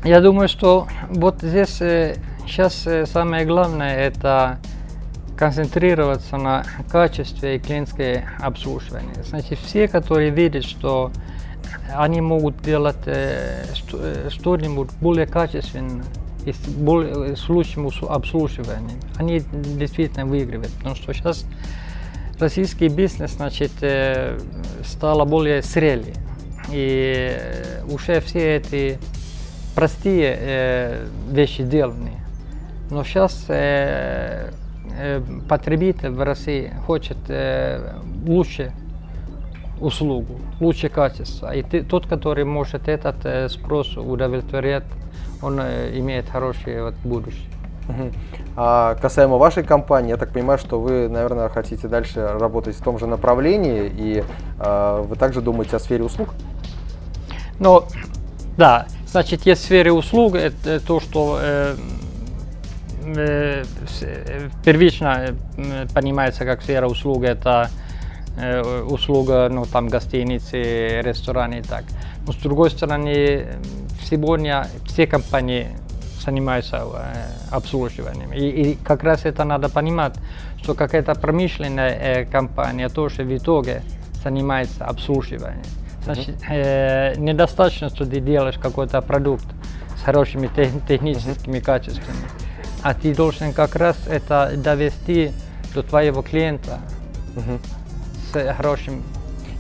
Я 0.05 0.21
думаю, 0.21 0.49
что 0.49 0.87
вот 1.09 1.37
здесь 1.41 1.81
э, 1.81 2.17
сейчас 2.47 2.87
э, 2.87 3.07
самое 3.07 3.47
главное 3.47 3.97
это 3.97 4.59
концентрироваться 5.37 6.37
на 6.37 6.65
качестве 6.91 7.57
и 7.57 7.59
клиентское 7.59 8.31
обслуживание. 8.39 9.15
Значит, 9.25 9.59
все, 9.59 9.89
которые 9.89 10.31
видят, 10.31 10.65
что 10.65 11.11
они 11.93 12.21
могут 12.21 12.61
делать 12.63 12.97
э, 13.07 13.65
что-нибудь 14.31 14.91
более 15.01 15.27
качественно 15.27 16.05
и 16.47 16.53
с, 16.53 16.57
более, 16.57 17.37
с 17.37 17.49
лучшим 17.49 17.89
обслуживанием, 18.09 19.01
они 19.17 19.43
действительно 19.79 20.27
выигрывают. 20.27 20.73
Потому 20.75 20.95
что 20.95 21.13
сейчас 21.13 21.45
российский 22.39 22.89
бизнес 22.89 23.33
значит, 23.33 23.73
стал 24.85 25.25
более 25.25 25.63
зрелый. 25.63 26.15
И 26.71 27.37
уже 27.91 28.21
все 28.21 28.57
эти 28.57 28.99
простые 29.75 30.37
э, 30.39 31.07
вещи 31.31 31.63
деланы. 31.65 32.13
Но 32.91 33.05
сейчас 33.05 33.45
э, 33.49 34.51
э, 34.97 35.21
потребитель 35.49 36.11
в 36.11 36.23
России 36.23 36.73
хочет 36.87 37.19
э, 37.29 37.97
лучше 38.27 38.73
услугу, 39.81 40.37
лучше 40.61 40.89
качество. 40.89 41.55
И 41.55 41.63
ты, 41.63 41.83
тот, 41.83 42.07
который 42.07 42.45
может 42.45 42.89
этот 42.89 43.25
э, 43.25 43.49
спрос 43.49 43.97
удовлетворять, 43.97 44.85
он 45.43 45.59
э, 45.61 45.99
имеет 45.99 46.29
хорошее 46.29 46.85
вот, 46.85 46.95
будущее. 47.05 47.51
А 48.57 48.95
касаемо 48.95 49.37
вашей 49.37 49.63
компании, 49.63 50.11
я 50.11 50.17
так 50.17 50.33
понимаю, 50.33 50.59
что 50.59 50.81
вы, 50.81 51.09
наверное, 51.09 51.49
хотите 51.49 51.87
дальше 51.89 52.27
работать 52.39 52.77
в 52.77 52.83
том 52.83 52.99
же 52.99 53.07
направлении, 53.07 53.93
и 53.95 54.25
э, 54.59 55.05
вы 55.07 55.17
также 55.17 55.41
думаете 55.41 55.77
о 55.77 55.79
сфере 55.81 56.05
услуг? 56.05 56.31
Ну, 57.59 57.85
да, 58.57 58.87
Значит, 59.15 59.47
есть 59.47 59.63
в 59.63 59.65
сфере 59.67 59.93
услуг, 59.93 60.35
это 60.35 60.81
то, 60.85 60.99
что 60.99 61.39
э, 61.41 61.77
э, 63.17 63.63
первично 64.65 65.37
э, 65.57 65.87
понимается 65.95 66.45
как 66.45 66.63
сфера 66.63 66.89
услуг, 66.89 67.23
это 67.23 67.71
э, 67.71 67.84
услуга, 68.87 69.49
ну, 69.51 69.65
там, 69.65 69.89
гостиницы, 69.89 71.01
рестораны 71.03 71.61
и 71.61 71.63
так. 71.63 71.85
Но 72.27 72.33
с 72.33 72.37
другой 72.37 72.71
стороны, 72.71 73.47
сегодня 74.03 74.67
все 74.87 75.07
компании 75.07 75.69
занимаются 76.25 76.77
э, 76.77 77.27
обслуживанием. 77.51 78.33
И, 78.33 78.47
и 78.47 78.75
как 78.77 79.05
раз 79.05 79.25
это 79.25 79.45
надо 79.45 79.69
понимать, 79.69 80.15
что 80.63 80.75
какая-то 80.75 81.15
промышленная 81.15 81.91
э, 81.91 82.25
компания 82.25 82.89
тоже 82.89 83.23
в 83.25 83.37
итоге 83.37 83.83
занимается 84.23 84.87
обслуживанием. 84.87 85.65
Значит, 86.05 86.37
э, 86.49 87.15
недостаточно, 87.17 87.89
что 87.91 88.07
ты 88.07 88.21
делаешь 88.21 88.59
какой-то 88.59 89.01
продукт 89.03 89.47
с 89.99 90.03
хорошими 90.03 90.49
тех, 90.49 90.71
техническими 90.87 91.61
качествами, 91.61 92.25
а 92.83 92.95
ты 92.95 93.15
должен 93.15 93.53
как 93.53 93.77
раз 93.77 93.97
это 94.09 94.53
довести 94.57 95.33
до 95.75 95.83
твоего 95.83 96.23
клиента 96.23 96.79
с 98.35 98.55
хорошим 98.55 99.03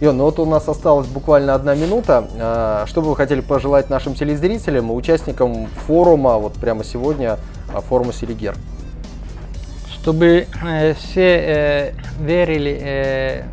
Йон, 0.00 0.16
ну 0.16 0.24
вот 0.24 0.38
у 0.40 0.44
нас 0.44 0.68
осталась 0.68 1.06
буквально 1.06 1.54
одна 1.54 1.74
минута. 1.74 2.28
А, 2.38 2.84
что 2.86 3.00
бы 3.00 3.10
вы 3.10 3.16
хотели 3.16 3.40
пожелать 3.40 3.90
нашим 3.90 4.14
телезрителям 4.14 4.90
и 4.90 4.94
участникам 4.94 5.68
форума, 5.86 6.36
вот 6.38 6.54
прямо 6.54 6.82
сегодня, 6.82 7.38
а, 7.72 7.80
форума 7.80 8.12
Селигер? 8.12 8.56
Чтобы 9.92 10.46
э, 10.62 10.94
все 10.94 11.36
э, 11.36 11.92
верили 12.20 12.78
э, 12.82 13.44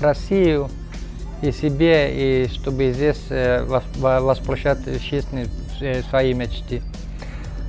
в 0.00 0.02
Россию, 0.02 0.68
и 1.42 1.52
себе, 1.52 2.44
и 2.44 2.48
чтобы 2.48 2.92
здесь 2.92 3.20
э, 3.28 3.64
воплощать 3.64 4.78
э, 4.86 6.02
свои 6.08 6.32
мечты. 6.32 6.82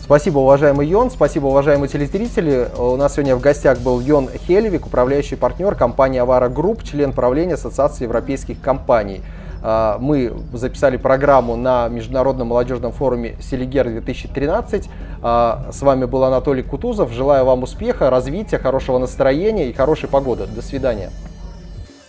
Спасибо, 0.06 0.38
уважаемый 0.38 0.86
Йон, 0.86 1.10
спасибо, 1.10 1.48
уважаемые 1.48 1.90
телезрители. 1.90 2.70
У 2.78 2.96
нас 2.96 3.14
сегодня 3.14 3.36
в 3.36 3.42
гостях 3.42 3.80
был 3.80 4.00
Йон 4.00 4.30
Хеллевиг, 4.30 4.86
управляющий 4.86 5.36
партнер 5.36 5.74
компании 5.74 6.20
Awara 6.20 6.48
Group, 6.48 6.84
член 6.84 7.12
правления 7.12 7.56
Ассоциации 7.56 8.04
европейских 8.04 8.62
компаний. 8.62 9.24
А, 9.64 9.98
мы 10.00 10.32
записали 10.54 10.98
программу 10.98 11.56
на 11.56 11.88
Международном 11.88 12.50
молодежном 12.50 12.92
форуме 12.92 13.36
Селигер 13.42 13.90
2013. 13.90 14.88
А, 15.24 15.72
с 15.72 15.82
вами 15.82 16.06
был 16.06 16.24
Анатолий 16.24 16.62
Кутузов. 16.62 17.12
Желаю 17.12 17.44
вам 17.46 17.64
успеха, 17.64 18.12
развития, 18.12 18.60
хорошего 18.60 19.00
настроения 19.00 19.72
и 19.72 19.74
хорошей 19.74 20.08
погоды. 20.08 20.46
До 20.46 20.62
свидания. 20.62 21.10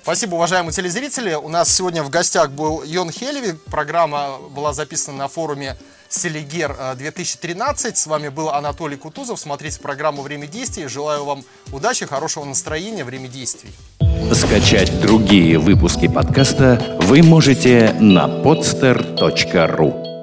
Спасибо, 0.02 0.34
уважаемые 0.34 0.72
телезрители. 0.72 1.32
У 1.32 1.48
нас 1.48 1.74
сегодня 1.74 2.02
в 2.02 2.10
гостях 2.10 2.50
был 2.50 2.82
Йон 2.84 3.10
Хелеви. 3.10 3.54
Программа 3.70 4.36
была 4.54 4.74
записана 4.74 5.16
на 5.16 5.28
форуме 5.28 5.76
Селигер 6.08 6.76
2013. 6.96 7.92
Э, 7.92 7.96
С 7.96 8.06
вами 8.06 8.28
был 8.28 8.50
Анатолий 8.50 8.96
Кутузов. 8.96 9.38
Смотрите 9.38 9.80
программу 9.80 10.22
«Время 10.22 10.46
действий». 10.46 10.88
Желаю 10.88 11.24
вам 11.24 11.44
удачи, 11.72 12.06
хорошего 12.06 12.44
настроения, 12.44 13.04
время 13.04 13.28
действий. 13.28 13.70
Скачать 14.32 15.00
другие 15.00 15.58
выпуски 15.58 16.08
подкаста 16.08 16.98
вы 17.02 17.22
можете 17.22 17.94
на 18.00 18.26
podster.ru 18.26 20.15